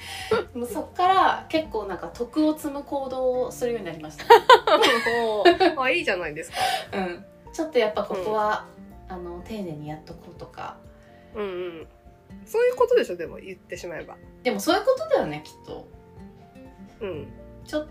[0.54, 4.26] もうそっから結構なんか徳を積む行動をするようになりました、
[5.24, 5.43] お
[5.82, 6.58] あいいじゃないですか。
[6.93, 8.66] うん、ちょっとやっぱここは、
[9.08, 10.78] あの丁寧にやっとこうとか。
[11.36, 11.88] うんうん。
[12.45, 14.18] そういうことでしょでも言ってしまえば。
[14.43, 15.88] でもそういうことだよねきっと。
[17.02, 17.28] うん。
[17.66, 17.88] ちょ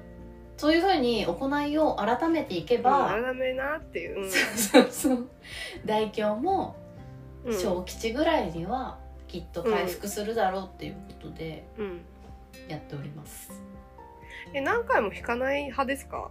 [0.59, 4.25] そういうふうに行いを改めていけば、改めなっていう。
[4.25, 4.31] うん。
[4.31, 4.39] そ
[4.81, 5.29] うそうそう。
[5.87, 6.77] 大凶も
[7.45, 7.59] うん。
[7.59, 8.99] 小吉ぐらいには
[9.29, 12.01] きっと回復するだろうっていうことでうん。
[12.69, 13.51] やっております、
[14.53, 16.31] え何回も弾かない派ですか？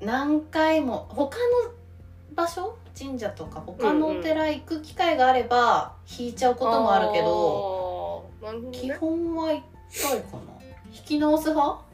[0.00, 1.72] 何回も他の
[2.34, 2.78] 場所？
[2.98, 9.60] 神社とか他のお寺行く機会があれば引いちゃうこともあるけど、あーなるほど基ね本は1
[10.02, 10.57] 回かな
[10.92, 11.84] 引き直す派？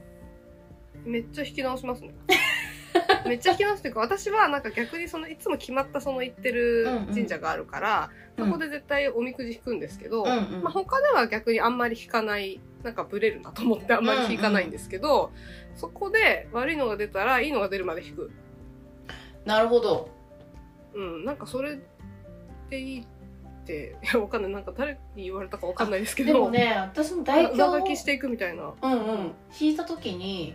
[1.04, 2.14] めっちゃ弾き直しますね。
[3.26, 10.62] めっちゃ弾き直すっていうか私はなんか逆にそのいつも決まったその行ってる神社があるから、そこで絶対おみくじ引くんですけど、うんうん。
[10.62, 15.32] まあ、他では逆にあんまり引かないなんかブレるなと思ってあんまり引かないんですけど、
[15.74, 18.30] そこで悪いのが出たらいいのが出るまで引く。
[19.44, 20.08] なるほど。
[20.94, 21.80] うんなんかそれ
[22.70, 23.06] でいい
[23.64, 24.52] っていや わかんない。
[24.52, 26.32] なんか誰に言われたかわかんないですけど。
[26.34, 27.54] でもね私も大凶。
[27.56, 28.72] 上書きしていくみたいな。
[28.82, 29.32] うんうん。
[29.58, 30.54] 引いた時に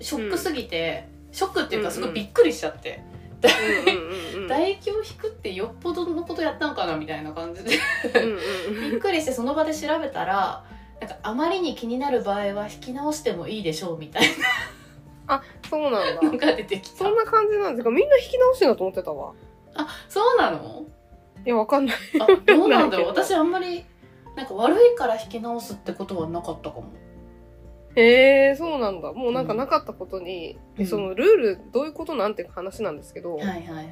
[0.00, 3.00] ショックすぎて、ショックっていうかうんうんすごいびっくりしちゃって、
[3.86, 4.48] うんうんうんうん。
[4.48, 7.70] 大凶引くってよっぽどのことやったんかなみたいな感じで。
[8.14, 8.18] う
[8.72, 10.64] んうんびっくりしてその場で調べたら
[11.00, 14.22] なんかあまりに気になる場合は引き直してもいいでしょうみたい
[15.68, 16.22] そうなんだ。
[16.22, 16.98] なのが出てきた。
[16.98, 17.90] そんな感じなんですか？
[17.90, 19.32] みんな引き直してんだと思ってたわ。
[19.74, 20.84] あそうなの？
[21.44, 21.96] いやわかんない。
[22.20, 23.06] あどうなんだろう。
[23.14, 23.84] 私あんまり
[24.36, 26.86] なんか悪いから引き直すってことはなかったかも。
[27.94, 29.12] へえそうなんだ。
[29.12, 30.86] もうなんかなかったことに、うん。
[30.86, 33.82] そのルールどういうことなんて話なんですけど、はいはいはいは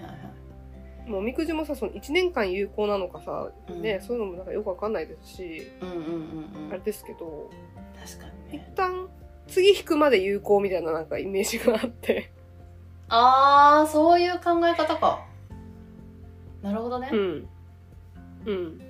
[1.06, 1.10] い。
[1.10, 3.82] もうおみくじもさその1年間有効なのかさ、うん。
[3.82, 6.70] ねそういうのもなんかよくわかんないですし、うんうんうんうん。
[6.70, 7.50] あれですけど
[7.98, 9.08] 確かに一ね旦
[9.48, 12.30] 次引くまで有効みたいななんかイメージがあって。
[13.08, 15.26] ああそういう考え方か
[16.62, 17.48] なるほどね、うん。
[18.46, 18.80] うん。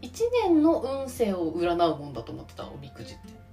[0.00, 3.44] 一年の運勢を占うもんだと思ってたおみくじって。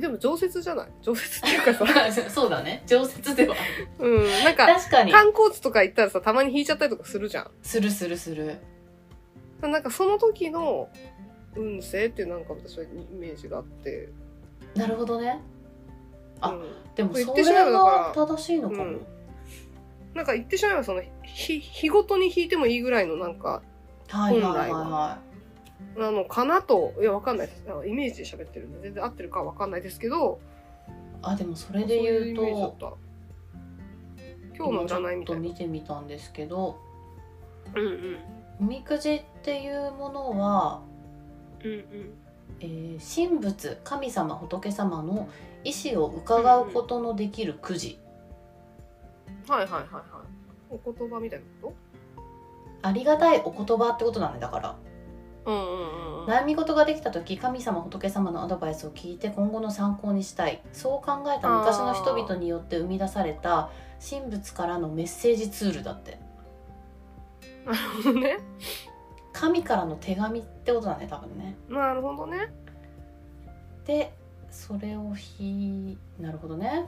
[0.00, 0.88] でも常設じゃない？
[1.02, 2.12] 常設っていうかさ。
[2.30, 2.82] そうだね。
[2.86, 3.56] 常設では
[3.98, 4.24] うん。
[4.44, 5.12] なんか確かに。
[5.12, 7.50] 観光地とか行ったらさたまに引いちゃったりとかするじゃん。
[7.62, 8.58] するするする。
[9.60, 10.88] なんかその時の
[11.56, 14.08] 運勢ってなんか私はイメージがあって。
[14.74, 15.40] なるほどね。
[16.40, 16.64] あうん。
[16.94, 19.06] でもそれが正しいのかも、うん
[20.14, 23.62] なんか言ってしまえばその日日ごとに引いてもいいぐらいのなんか
[24.08, 25.18] はいはいはい本来は。
[25.96, 27.64] なのかなといやわかんないです。
[27.86, 30.40] イメージで喋ってるんで全然合ってるかはわかんないですけど。
[30.42, 30.46] い
[31.22, 32.92] あでもそれで言うとた。
[34.56, 35.42] 今日の占いみたいな。
[35.42, 36.78] 見てみたんですけど
[37.74, 38.18] うんうん。
[38.60, 40.82] おみくじっていうものは、
[41.64, 42.14] うんうん。
[42.60, 45.28] えー神仏神様仏様の
[45.64, 47.98] 意思を伺うことのできるくじ、
[49.50, 50.00] はいはいはいは
[50.70, 50.80] い。
[50.84, 51.74] お言葉みたいなこ
[52.82, 54.76] ありがたいお言葉ってことなんだから。
[55.46, 60.62] うんうんうん悩み事ができた時神様仏様のアドバイスを聞いて今後の参考にしたい。
[60.72, 63.70] そう考えた昔の人々によって生み出された
[64.08, 66.20] 神仏からのメッセージツールだって。
[67.64, 68.38] なるほどね。
[69.32, 71.56] 神からの手紙ってことだね多分ね。
[71.68, 72.52] なるほどね。
[73.86, 74.14] で
[74.50, 76.68] それをひなるほどね。
[76.68, 76.84] はいは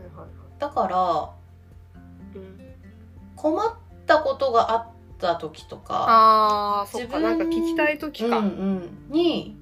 [0.00, 2.60] いはいだからうん。
[3.36, 3.74] 困っ
[4.06, 4.86] たことがあっ
[5.18, 9.56] た時とかあ自分なんか聞きたい時か、うんうん、に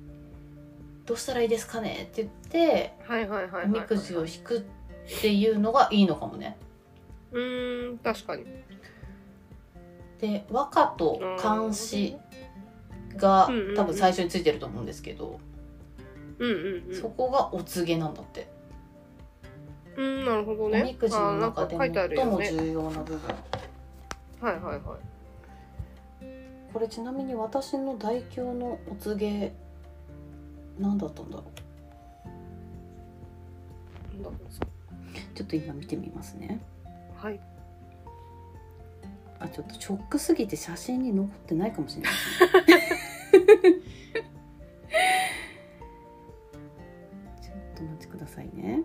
[1.07, 4.63] 「どうしたらいいですかね?」って言ってはいはいはいはいはいおみくじを引くっ
[5.21, 6.57] ていうのがいいのかもね。
[7.33, 8.47] うーん確かに。
[10.21, 12.17] で和歌と漢詩
[13.17, 15.41] がうんうんうん多分最初についてると思うんですけど、
[16.39, 16.95] うんうんうん。
[16.95, 18.49] そこがお告げなんだって、
[19.97, 23.29] うんなるほどおねみくじの中で最も重要な部分。
[24.41, 25.15] はいはいはい
[26.73, 29.55] これちなみに私の大凶のお告げ
[30.77, 31.65] 何だったんだろう。
[34.45, 35.05] ですかう
[35.37, 36.61] ちょっと今見てみますね。
[37.17, 37.41] はい。
[39.39, 42.13] あちょっとショックすぎて写真に残ってないかもしれない。
[42.13, 42.19] ね
[47.41, 48.83] ちょっとお待ちくださいね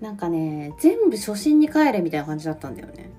[0.00, 3.10] なんかね全部初心に帰れみたいな感じだったんだよね。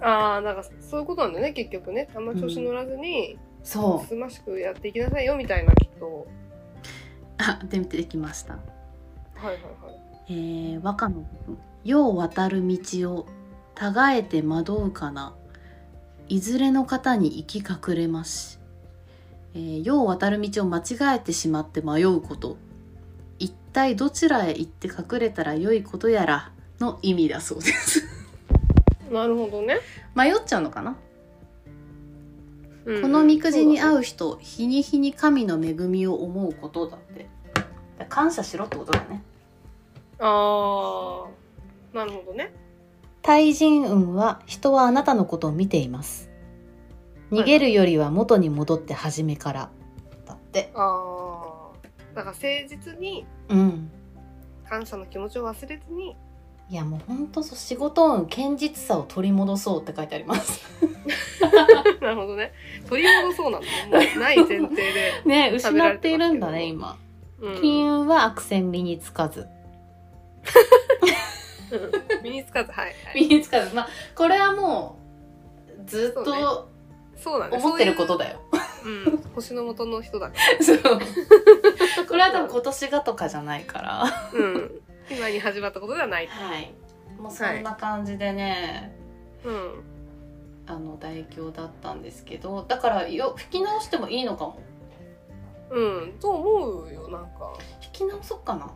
[0.00, 2.08] ああなんかそういうことなんだよね結局ね。
[2.14, 4.06] あんま調子乗らずに、そう。
[4.06, 6.26] すましくやっていきなさいよみたいなきっと。
[7.38, 8.54] あ出てきました。
[8.54, 9.62] はいはいはい。
[10.28, 13.26] えー、和歌の部分「世を渡る道を
[13.74, 15.34] たがえて惑うかな。
[16.28, 18.58] いずれの方に行き隠れまし」
[19.54, 22.58] えー世を渡る道を間違えてしまって迷うこと。
[22.58, 22.58] 一
[23.76, 26.50] 体どちらへ行って隠れたらよいことやら
[26.80, 28.02] の意味だそうです。
[29.12, 29.80] なるほどね、
[30.14, 30.96] 迷っちゃうのかな、
[32.86, 33.02] うん。
[33.02, 37.28] このみくじに合うう人日に日に神の恵みを思うことだって。
[38.08, 39.22] 感謝しろってことだね。
[40.18, 41.26] だあ
[41.92, 42.54] あなるほどね。
[43.20, 46.30] 対人運は人はあなたのことを見ています。
[47.30, 49.70] 逃げるよりは元に戻って初めから
[50.24, 50.70] だって。
[50.74, 51.55] ああ
[52.16, 53.90] だから誠実にうん
[54.68, 56.16] 感謝の気持ちを忘れずに
[56.68, 60.64] いやもうほんとそう仕事運堅実さを取り戻そうって書いてあります。
[62.00, 62.52] なるほどね。
[62.88, 63.68] 取り戻そうなんだ。
[63.68, 66.98] もうない前提で ね失っているんだね今。
[67.40, 67.60] うん。
[67.60, 69.46] 金運は悪戦身につかず。
[71.70, 72.24] うん。
[72.24, 73.72] 身につかずはい、はい、身につかず。
[73.76, 74.98] まあこれはも
[75.78, 76.68] うずっと
[77.16, 77.56] そうなんだ。
[77.56, 78.40] 思ってることだよ。
[78.82, 80.28] そういううん星の元の人だ。
[80.30, 80.78] か らそう。
[82.08, 84.04] これは多分今年がとかじゃないから。
[84.32, 84.80] うん。
[85.10, 86.26] 今に始まったことではない。
[86.26, 86.72] はい。
[87.18, 88.96] もうそんな感じでね、
[89.44, 89.82] うん。
[90.66, 94.58] あの大凶だったんですけどだからよ引き直してもいいのかも。
[95.70, 96.12] うん。
[96.20, 97.52] と思うよなんか。
[97.82, 98.70] 引き直そっかな。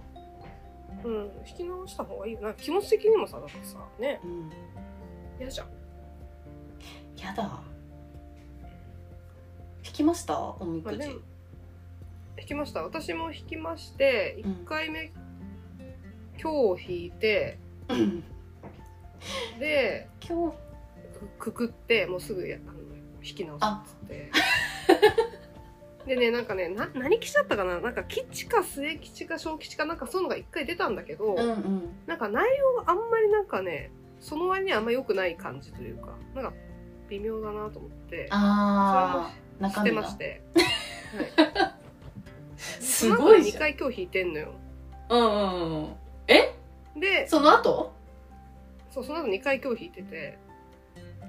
[1.04, 1.30] うん。
[1.46, 2.32] 引き直した方がいい。
[2.34, 4.20] よな気持ち的にもさだってさね。
[4.24, 4.50] うん。
[5.38, 5.68] 嫌じゃん。
[7.16, 7.60] やだ
[9.84, 10.38] 引きました？
[10.38, 11.20] おみくじ、まあでも
[12.38, 12.82] 引きました。
[12.82, 14.52] 私も引きましてうん。
[14.52, 15.12] 1回目、
[16.42, 17.58] 今日引いて
[17.88, 18.24] うん
[19.58, 20.56] で今日。
[21.38, 22.78] くくってもうすぐやあの
[23.22, 24.30] 引き直すっつって。
[26.06, 27.78] でねなんかねな何吉だったかな？
[27.78, 31.88] なんか吉か末吉か小吉かなんかそういうのが一回出たんだけど、うんうん。
[32.06, 36.54] なんか内容があんまりなんかねその割にはあんま良くない感じというかなんか
[37.10, 38.28] 微妙だなと思って。
[38.30, 40.42] ああそれも知ってまして、
[41.36, 41.74] は
[42.80, 43.58] い、すごいじ2ゃん。
[43.60, 44.52] 回今日引いてんのよ。
[45.10, 45.88] うんうんうん
[46.28, 46.54] え？
[46.96, 47.92] でその後？
[48.90, 50.38] そうその後2回今日引いてて。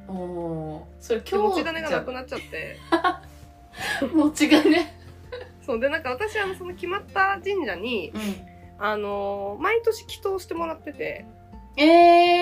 [0.08, 1.04] おおー。
[1.04, 2.78] それで今日持ち金がなくなっちゃって。
[4.14, 4.64] 持ち金？
[5.66, 8.22] そうでなんか私あのその決まった神社にうん。
[8.84, 11.26] あのー毎年祈祷してもらってて。
[11.78, 11.84] え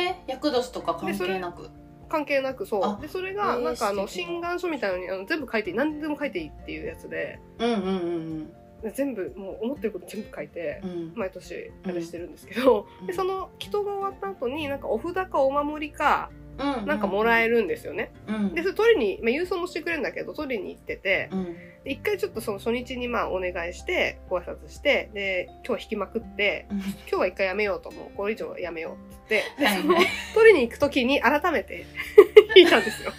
[0.10, 1.70] ー、厄年とか関係なく
[2.10, 7.40] 関係なくそあうでそれがえーなんかあの心願書みたいなのにあの全部書いていい何でも書いていいっていうやつで。
[7.60, 7.90] うんうんう
[8.42, 10.90] んで全部もう思ってること全部書いてうん。
[10.90, 11.14] うん。
[11.14, 13.08] 毎年あれしてるんですけど、うん。
[13.08, 18.14] でその祈祷が終わった後になんかお札かお守りかうんなんかもらえるるんですよね。
[18.28, 18.54] うん。
[18.56, 21.30] でそれ取りに、まあ、郵送もしてくれるんだけど取りに行ってて。
[21.34, 21.58] うん
[21.90, 26.78] で一回ちょっとその初日にまあお願いしてご挨拶してで今日は引きまくってうん。
[26.78, 28.16] 今日は一回やめようと思う。
[28.16, 29.96] これ以上はやめようっつってではいその
[30.36, 31.86] 取りに行く時に改めて
[32.56, 33.12] 引いたんですよ。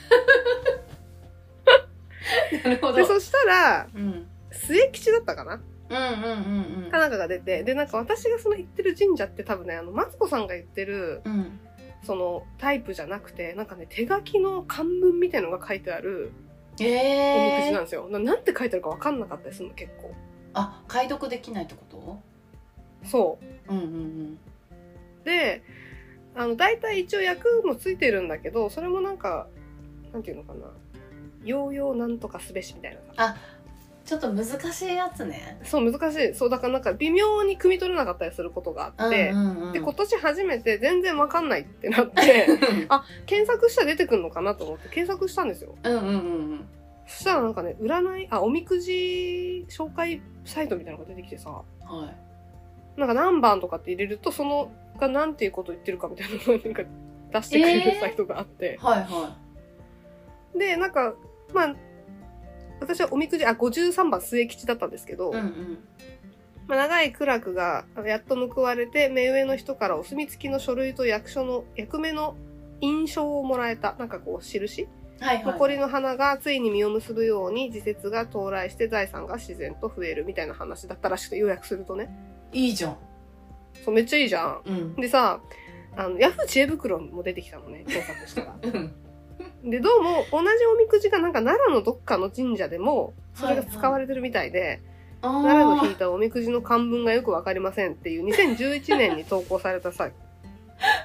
[2.65, 2.95] なるほど。
[2.95, 4.29] でそしたらうん。
[4.53, 5.61] 末吉だったかな？
[5.89, 6.91] うんうんうんうん。
[6.93, 11.59] かなんかが出てでなんか私がその行ってる神社って多分ねあのマツコさんが言ってるうん。
[12.05, 16.31] そのタイプじゃなくてなんかね手書きの漢文みたいのが書いてある
[16.85, 20.15] おみくじえー、なんですよ、ななんて書いてあるか分かんなかったりするの結構。
[20.55, 21.81] あ解読できないってこ
[23.03, 23.09] と？
[23.09, 23.73] そう。
[23.73, 24.39] うんうん
[25.25, 25.63] で
[26.35, 29.49] あの大体一応役もついてるんだけどそれもなんか
[30.13, 30.67] なんていうのかな。
[31.45, 33.35] ようようなんとかすべしみたいなうん
[34.11, 35.57] ちょっと難しいやつね。
[35.63, 36.35] そう難しい。
[36.35, 42.49] そうだからなんか微妙に汲み取れなかったりすることがあって、うんうんうん、で今年初めて全然わかんないってなって
[42.91, 45.77] あ検索したら出てくるのかなと思って検索したんですよ。
[45.81, 46.17] うんうんうんう
[46.55, 46.69] ん。
[47.07, 51.65] そしたらなんかね占いあおみくじ紹介サイトみたいなのが出てきてさは
[52.97, 52.99] い。
[52.99, 56.83] なんか何番とかって入れるとそのがなんていうこと言ってるかみたいなのをなんか
[57.33, 59.37] 出してくれるえーサイトがあって、はいは
[60.59, 61.15] でなんか
[61.55, 61.77] まあ
[62.81, 65.79] 私はおみくじあ53番末吉だったんですけど、いうんうん。
[66.67, 72.37] まあ、長い苦楽がやっと報われて目上の人からお墨付きの書類と役所の役目の
[72.81, 74.89] 印象をもらえたなんかこう印。
[75.21, 75.45] はいはい。
[75.45, 82.09] 残りの花がついに実を結ぶように時節が到来して財産が自然と増えるみたいな話だったらしくて要約するとね。
[82.53, 82.97] いいじゃん。
[83.85, 84.63] そうめっちゃいいじゃん。
[84.65, 84.97] うん。
[84.97, 85.41] でさ
[85.97, 88.95] あのヤフー知恵袋も出てきたのね 検索したらうん
[89.65, 94.81] でどうも同じおみくじがなんか奈良のどっかの神社でもそれが使われてるみたいで、
[95.21, 100.09] 奈良の引いたおみくじの漢文がよくわかりませんっていう2011年に投稿されたさ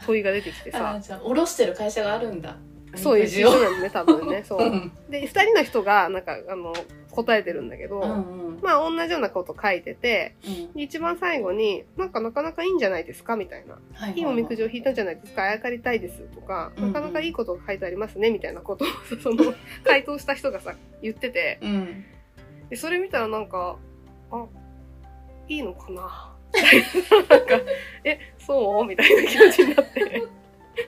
[0.05, 2.55] 問いが出てきてあさーじゃあ下ろしてる会社があるんだ。
[2.95, 4.59] そういう人なんね多分ねそう。
[4.59, 6.73] う んで2人の人がなんかあの
[7.15, 8.59] 答えてるんだけど、うんうん。
[8.61, 10.35] まあ同じようなこと書いてて
[10.75, 10.81] うん。
[10.81, 13.77] 一番最後になんかなかなかいいんじゃないですかみたいな。
[13.93, 14.25] はいいい。
[14.25, 16.93] おみくじを引いたんじゃないですかあやかりたいですとか、うんうん。
[16.93, 18.87] なかなかいいことが書いてありますねみたいなことを
[19.21, 19.53] その
[19.83, 21.59] 回答した人がさ言ってて。
[21.61, 22.05] うん。
[22.69, 23.77] でそれ見たらなんか
[24.31, 24.45] あ
[25.47, 26.31] いいのかな？
[27.29, 27.59] なんか
[28.03, 28.85] えそう？
[28.85, 30.23] みたいな気持ちになって。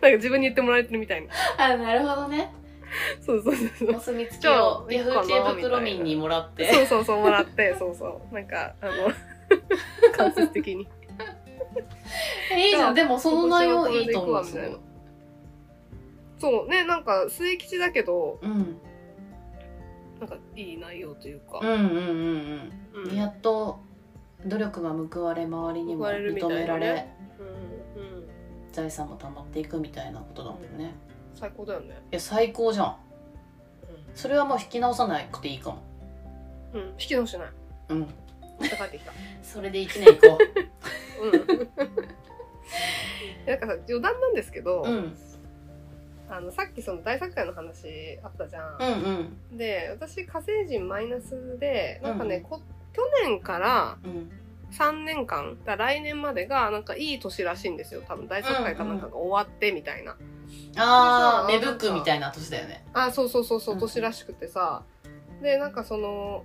[0.01, 1.33] なんか自分に言ってもらえてるみたいな。
[1.57, 2.49] あなるほじゃ
[3.21, 3.95] そうそうそうそう。
[3.95, 6.71] お墨付きをあヤフー知恵袋民にもらって。
[6.73, 8.33] そうそうそうもらって そうそう。
[8.33, 8.91] なんかあの
[10.17, 10.87] 間接的に。
[12.55, 12.95] いいじゃん。
[12.95, 14.45] でもその内容いいと思う
[16.39, 18.77] そうねなんか末吉だけどうん。
[20.19, 21.59] なんかいい内容というか。
[21.61, 21.87] うん、うんうん
[22.95, 23.11] ううん。
[23.11, 23.79] んやっと
[24.45, 27.07] 努力が報われ周りにも認められ、
[27.39, 28.27] うんうん。
[28.71, 30.93] 財産も溜まっていくみたいなことだもんね、
[31.39, 32.01] 最高だよね。
[32.11, 32.97] いや最高じゃん。
[34.15, 35.83] それはもう引き直さなくていいかも。
[36.73, 37.49] うん、引き直してない。
[37.89, 37.99] うん。
[37.99, 38.07] ま
[38.67, 39.11] た帰ってきた。
[39.43, 40.37] それで1年行こ
[41.21, 41.27] う。
[41.27, 41.31] ん。
[43.45, 45.15] なんかさ余談なんですけど、ううん。
[46.29, 48.87] あのさっきその大作会の話あったじゃん、うん
[49.51, 49.57] うん。
[49.57, 52.59] で私火星人マイナスでなんかね、うんこ
[52.93, 54.31] 去年からうん。
[54.71, 58.03] 3年間だ来年までがなんかいい年らしいんですよ。
[58.05, 60.17] 多分大作会かなんかが終わってみたいな、
[60.77, 62.85] ああ芽吹くみたいな年だよね。
[62.93, 63.79] あそうそうそうそううん。
[63.79, 64.83] 年らしくてさ、
[65.41, 66.43] でなんかその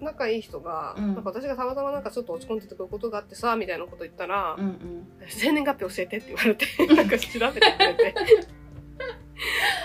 [0.00, 1.14] 仲いい人が、うん。
[1.14, 5.06] なんか私がたまたまなんかちょっと落ち込んでてこういうことがあってさみたいなこと言ったら、うんうん。
[5.28, 8.14] 生年月日教えてって言われて なんか調べてくれて。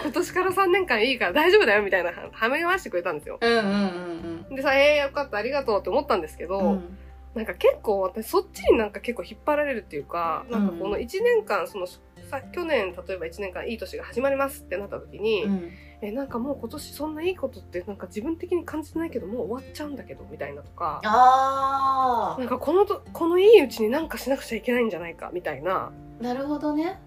[0.03, 3.37] 今年から3年間いいから大丈夫だよみたいなはめましてくれたんですよ。
[3.41, 6.97] うんうんうんでさえー、よかったありがとうって思ったんですけど、うん。
[7.35, 11.87] なんか結構私そっちになんか結構引っ張られるっていうかなんかこの1年間その
[12.31, 15.71] さ、去年、例えば1年間いい年が始まりますってなった時に、うん。
[16.01, 26.99] え、なんかもう今年そんないいことってなんか自分的に感じてないけど、もう終わっちゃうんだけど、みたいなとか、あなんかこのと、このいいうちになんかしなくちゃいけないんじゃないか、みたいな、あなるほどね、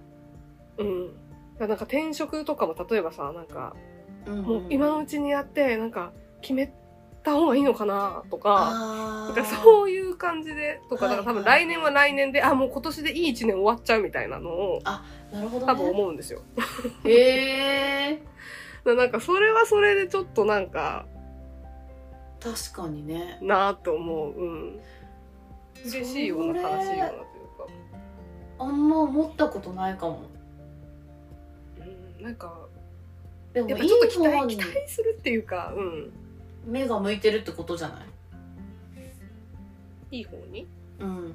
[0.78, 1.16] うん。
[1.58, 3.74] なんか転職とかも例えばさ、なんか、
[4.26, 4.42] うん。
[4.42, 6.72] もう今のうちにやって、なんか決め
[7.24, 14.82] た方がいいのかな、とか、あなんかそういう感じで、とか、はいだから多分はい来年は来年で、あ、もう今年でいい一年終わっちゃうみたいなのを、
[15.32, 16.42] なるほど多分ね思うんですよ。
[17.04, 18.22] へえ
[18.84, 21.06] なんかそれはそれでちょっとなんか、
[22.40, 24.32] 確かにねなぁと思う。
[24.32, 24.80] うん。
[25.86, 27.18] 嬉しいような悲しいようなという
[27.58, 27.66] か。
[28.58, 30.22] あんま思ったことないかも
[32.18, 32.66] うん、なんか、
[33.54, 36.12] でもいいやっぱちょっと期方待、に期待するっていうか、うん。
[36.64, 38.02] 目が向いてるってことじゃな
[40.10, 40.18] い？
[40.18, 40.66] いい方に？
[41.00, 41.34] うん。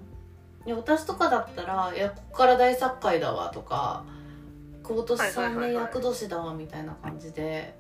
[0.66, 4.04] いや私とかだったら「いやここから大作会だわ」とか
[4.84, 7.74] 「今年3はいはいはいはい年厄年だわ」みたいな感じで、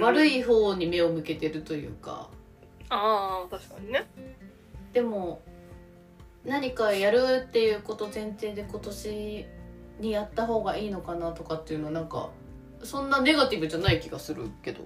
[0.00, 2.28] 悪い方に目を向けてるというか。
[2.88, 4.06] ああ、確かにね。
[4.92, 5.42] でも
[6.44, 9.46] 何かやるっていうこと前提で今年
[9.98, 12.30] にやった方がいいのかなとかっていうのはなんか
[12.84, 14.84] そんなネガティブじゃない気がするけど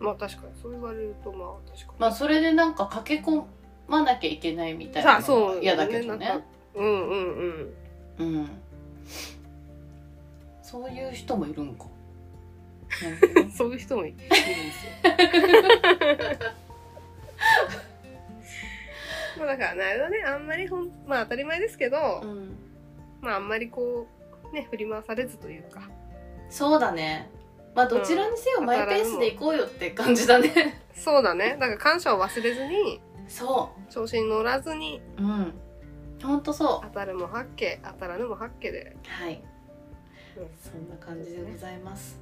[0.00, 1.98] まあ確かに、そう言われるとまあ確かに。
[1.98, 3.44] まあそれでなんか駆け込
[3.88, 6.44] まなきゃいけないみたいなそうは嫌だけどね
[6.74, 7.74] うんうん
[8.18, 8.36] うん。
[8.36, 8.50] うん
[10.62, 11.86] そういう人もいるんか
[13.56, 14.92] そういう人もいるんですよ。
[19.38, 22.56] まあだからね、あれだね、あんまりほん、まあ当たり前ですけど、うん
[23.20, 24.06] まああんまりこ
[24.52, 25.88] う、ね、振り回されずというか。
[26.50, 27.30] そうだね
[27.78, 30.82] まあどちらにせよマイペースで行こうよって感じだね。
[30.96, 31.56] そうだね。
[31.60, 35.54] だから感謝を忘れずに、そ調子に乗らずに、ううん。
[36.20, 36.86] ほんとそう。
[36.88, 38.96] 当たるも八景、当たらぬも八景で。
[39.06, 39.40] はい、
[40.36, 40.48] うん。
[40.60, 42.20] そんな感じでございます。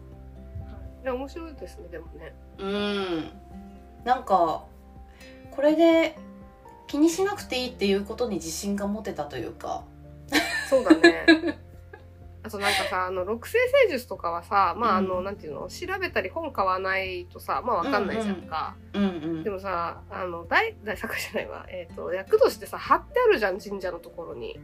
[1.03, 2.35] で面白いですね、でもね。
[2.59, 3.31] うん。
[4.05, 4.67] なんか
[5.53, 6.19] これで
[6.87, 9.85] 気にしなくていいっていうことに自信が持てたというか。
[10.69, 11.25] そうだね。
[12.47, 15.25] あとなんかさ、あの、六星星術とかはさ、まああの、うん。
[15.25, 18.77] なんていうの、調べたり本買わないとさ、まあわかんないじゃんか。
[18.95, 19.43] うんうん。
[19.43, 21.67] でもさ、あの、大、大作じゃないわ。
[21.69, 24.61] えっ、と、厄年ってさ、貼ってあるじゃん、神社のところに。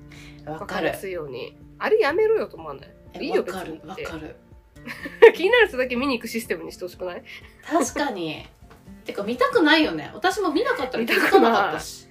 [0.46, 0.60] わかる。
[0.60, 1.56] わかりやすいように。
[1.78, 2.90] あれやめろよと思わない？
[3.14, 4.04] えいいよわかる別にって。
[4.04, 4.36] わかる。
[5.34, 7.22] 気になる人だけ見に行くシステムにしてほしくない？
[7.68, 8.46] 確かに。
[9.04, 10.10] てか見たくないよね。
[10.14, 12.06] 私も見なかったら気づかなかったし。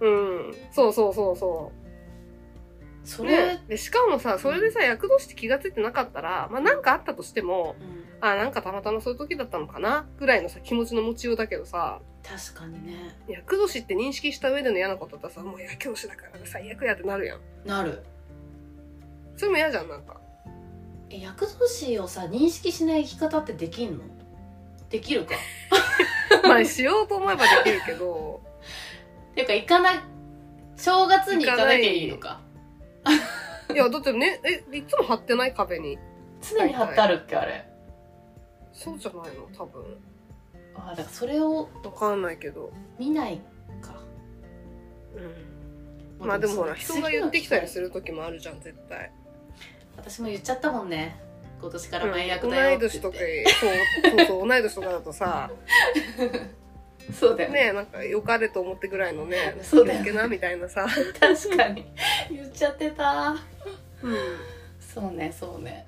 [0.00, 0.54] うん。
[0.72, 1.81] そうそうそうそう。
[3.04, 8.04] それ、ね、でしかもさ、それでさ、厄年って気がついてなかったら、まあなんかあったとしても、うん。
[8.20, 13.16] あ、なんかたまたまそういう時だったのかなぐらいのさ、気持ちの持ちようだけどさ、確かにね。
[13.28, 17.40] 厄年って認識した上での嫌なことだったらさ、もう厄年だから最悪やってなるやん。
[17.66, 18.04] なる。
[19.36, 20.20] それも嫌じゃん、なんか。
[21.10, 24.04] え厄年をさ認識しない生き方ってできんの？
[24.88, 25.34] できるか？
[26.48, 28.40] まあしようと思えばできるけど、
[29.32, 30.04] っていうか行かな
[30.76, 32.40] 正月に行かなきゃいいのか
[33.72, 35.98] いや、だってね、え、いつも貼ってない壁に。
[36.40, 37.64] 常に貼ってあるっけあれ
[38.72, 39.82] そうじゃないの多分。
[40.74, 42.72] あだからそれをわかんないけど。
[42.98, 43.40] 見ない
[43.80, 43.94] か
[46.20, 46.26] うん。
[46.26, 49.12] まあでもほら、そ人が言ってきたりするる時もあるじゃん、絶対。
[49.96, 51.20] 私も言っちゃったもんね
[51.60, 55.50] 今年から前役同だよってい年とかそう、そうそう、同い年とかだとさ、
[57.12, 60.86] そうだよねねなんか良かれと思ってぐらいのね、そうだよけな、みたいなさ。
[61.18, 61.84] 確かに
[62.30, 63.30] 言っちゃってた
[64.02, 64.16] うん。
[64.80, 65.86] そうねそうね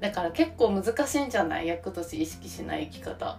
[0.00, 1.66] だから結構難しいんじゃない？
[1.66, 3.38] 役年意識しない生き方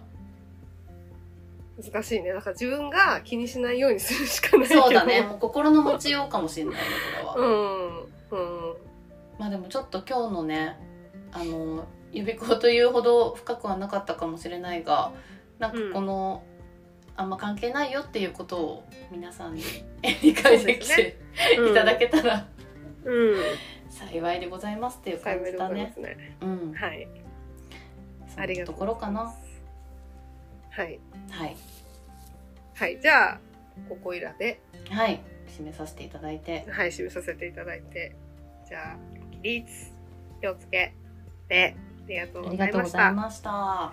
[1.82, 2.32] 難しいね。
[2.32, 4.82] だから自分が気にしないようにするしかないけど。
[4.82, 5.22] そうだね。
[5.22, 6.80] もう心の持ちようかもしれないね
[7.32, 7.98] これは、うん。
[7.98, 8.74] うん。
[9.38, 10.76] まあでもちょっと今日のね
[11.30, 15.12] あの指子というほど深くはなかったかもしれないが
[15.58, 16.42] なんかこの、
[17.16, 19.62] あんま関係ないよっていうことを皆さんに
[20.22, 21.16] 理解できて
[21.54, 22.46] いただけたら
[23.04, 23.36] うん。
[23.90, 25.92] 幸いでございますっていう感じだね。
[25.96, 26.36] ね。
[26.40, 27.08] うん、はい。
[28.28, 29.34] そんなところかな。
[30.70, 31.00] はい。
[31.30, 31.56] はい、
[32.74, 33.00] はい。
[33.00, 33.40] じゃあ、
[33.88, 34.60] ここいらで、
[34.90, 38.14] はい、締めさせていただいて、はい、締めさせていただいて。
[38.68, 38.96] じゃあ、
[39.36, 39.92] 起立、
[40.40, 40.94] 気をつけ
[41.48, 43.52] て、ありがとうあごりがとうございざいました。
[43.52, 43.92] ま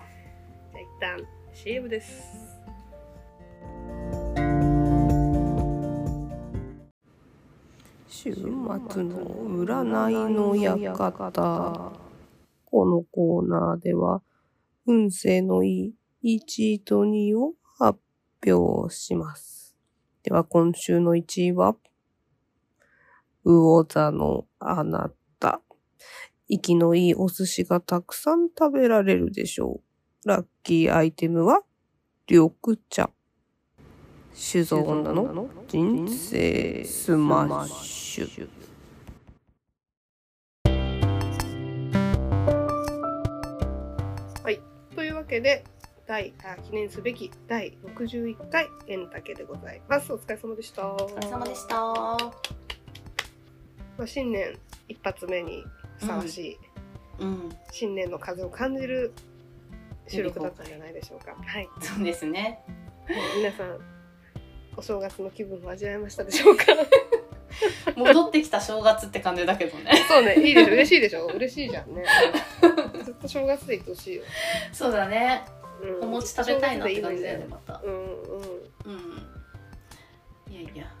[1.00, 2.22] じゃあ一旦 CM です。
[8.06, 9.16] 週末の
[9.64, 11.92] 占いの館。
[12.66, 14.22] このコーナーでは、
[14.86, 17.98] 運勢のいい1位と2位を発
[18.46, 19.74] 表します。
[20.24, 21.74] では今週の1位は、
[23.44, 25.10] 魚座のあな
[25.40, 25.62] た。
[26.48, 29.85] 活きのいいお寿司がたくさん食べられるでしょう。
[30.26, 31.62] ラッキーアイテムは、
[32.28, 32.52] 緑
[32.90, 33.10] 茶。
[34.34, 38.48] 修造女の人生スマッシュ。
[44.42, 44.60] はい。
[44.96, 45.62] というわけで、
[46.08, 50.12] 第あ記念すべき第61回エンタケでございます。
[50.12, 50.88] お疲れ様でした。
[50.88, 52.18] お疲れ様でしたま
[54.00, 54.58] あ、新年
[54.88, 55.62] 一発目に
[56.00, 56.58] ふさわしい、
[57.20, 59.12] うん新年の風を感じる
[60.08, 61.34] 収録だったんじゃないでしょうか。
[61.44, 61.68] はい。
[61.80, 62.60] そうですね。
[63.36, 63.78] 皆さん、
[64.76, 66.64] お正月の気分を味わいましたでしょうか。
[67.96, 69.92] 戻ってきた正月って感じだけどね。
[70.08, 70.72] そうね、いいでしょ。
[70.72, 71.26] 嬉しいでしょ。
[71.26, 72.04] 嬉しいじゃんね。
[73.04, 74.22] ずっと正月でいってほしいよ。
[74.72, 75.44] そうだね。
[75.82, 76.08] うん。
[76.08, 77.80] お餅食べたいなって感じだよねまた。
[77.84, 78.02] うんうん。
[78.84, 78.90] う
[80.50, 80.52] ん。
[80.52, 80.92] いやいや。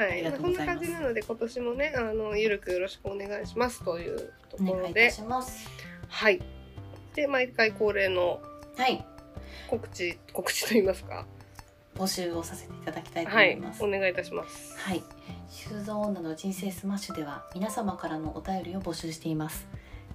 [0.00, 5.68] はい、いこんな感じなので今年もねあのゆるくよろしくお願いしますというとお願いいたころでします。
[6.08, 6.40] はい
[7.14, 8.40] で毎回恒例の
[8.76, 9.04] はい。
[9.68, 11.26] 告知告知といいますか。
[11.96, 13.84] 募集をさせていただきたいとはい思います。
[13.84, 14.76] お願いいたします。
[14.78, 15.02] はい、
[15.50, 19.66] 修造女の人生スマッシュでは皆様からのお便りを募集しています。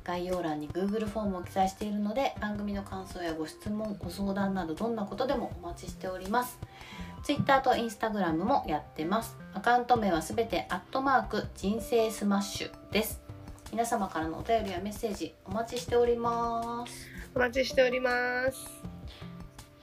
[0.03, 6.59] 概要欄に Google フォームを記載しているので番組の感想やご質問ご相談などどんなことでもお待ちしております。
[7.23, 9.35] Twitter と Instagram もやってます。
[9.53, 13.24] アカウント名はすべてアットマーク人生スマッシュです
[13.71, 17.07] 皆様からのお便りやメッセージお待ちしております。
[17.35, 18.57] お待ちしております。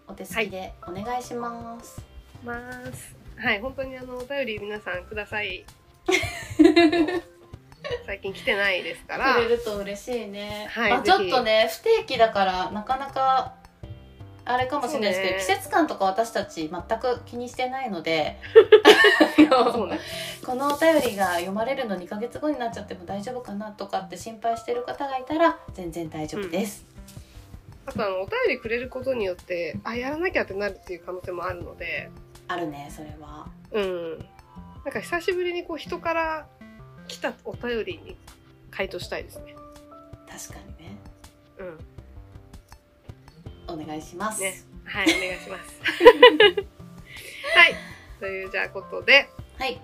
[0.08, 2.00] お手すきでお願いします、
[2.44, 2.56] ま
[2.92, 3.14] す。
[3.36, 5.64] はい本当にあのお便り皆さんください。
[8.06, 9.34] 最近来てないですから。
[9.34, 11.18] くれると嬉しいね、まあ、はいぜひ。
[11.18, 13.54] ちょっとね不定期だからなかなか
[14.44, 15.38] あれかもしれないですけど、ね。
[15.38, 18.38] 季節感とか私たち全く気にしてないので
[19.38, 19.98] ね。
[20.44, 26.84] このお便りが読まれるの2ヶ月後になっちゃっても大丈夫かなとかって心配してる方がいたら全然大丈夫です、
[27.86, 32.10] あとあのお便りくれることによってあやらなきゃってなるっていう可能性もあるので。
[32.48, 33.46] あるねそれは。
[33.70, 34.18] うん。
[34.84, 36.46] なんか久しぶりにこう人から
[37.06, 38.16] 来たお便りに
[38.70, 39.54] 回答したいですね。
[40.28, 40.96] 確かにね。
[41.58, 41.91] うん
[43.72, 44.40] お願いします。
[44.40, 44.54] ね、
[44.84, 45.80] はい、お願いします。
[47.56, 47.74] はい、
[48.20, 49.28] というじゃあことで、
[49.58, 49.80] はい、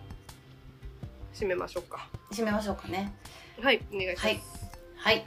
[1.34, 2.08] 締めましょうか。
[2.30, 3.12] 締めましょうかね。
[3.60, 4.24] はい、お願いします。
[4.24, 4.40] はい、
[4.96, 5.26] はい、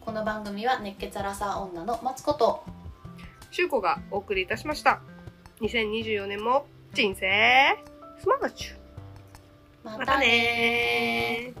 [0.00, 2.64] この番組は熱血アラサー女のマツコと
[3.50, 5.00] 修子がお送りいたしました。
[5.60, 7.78] 2024年も人生
[8.18, 8.82] スマーチュ。
[9.84, 11.52] またね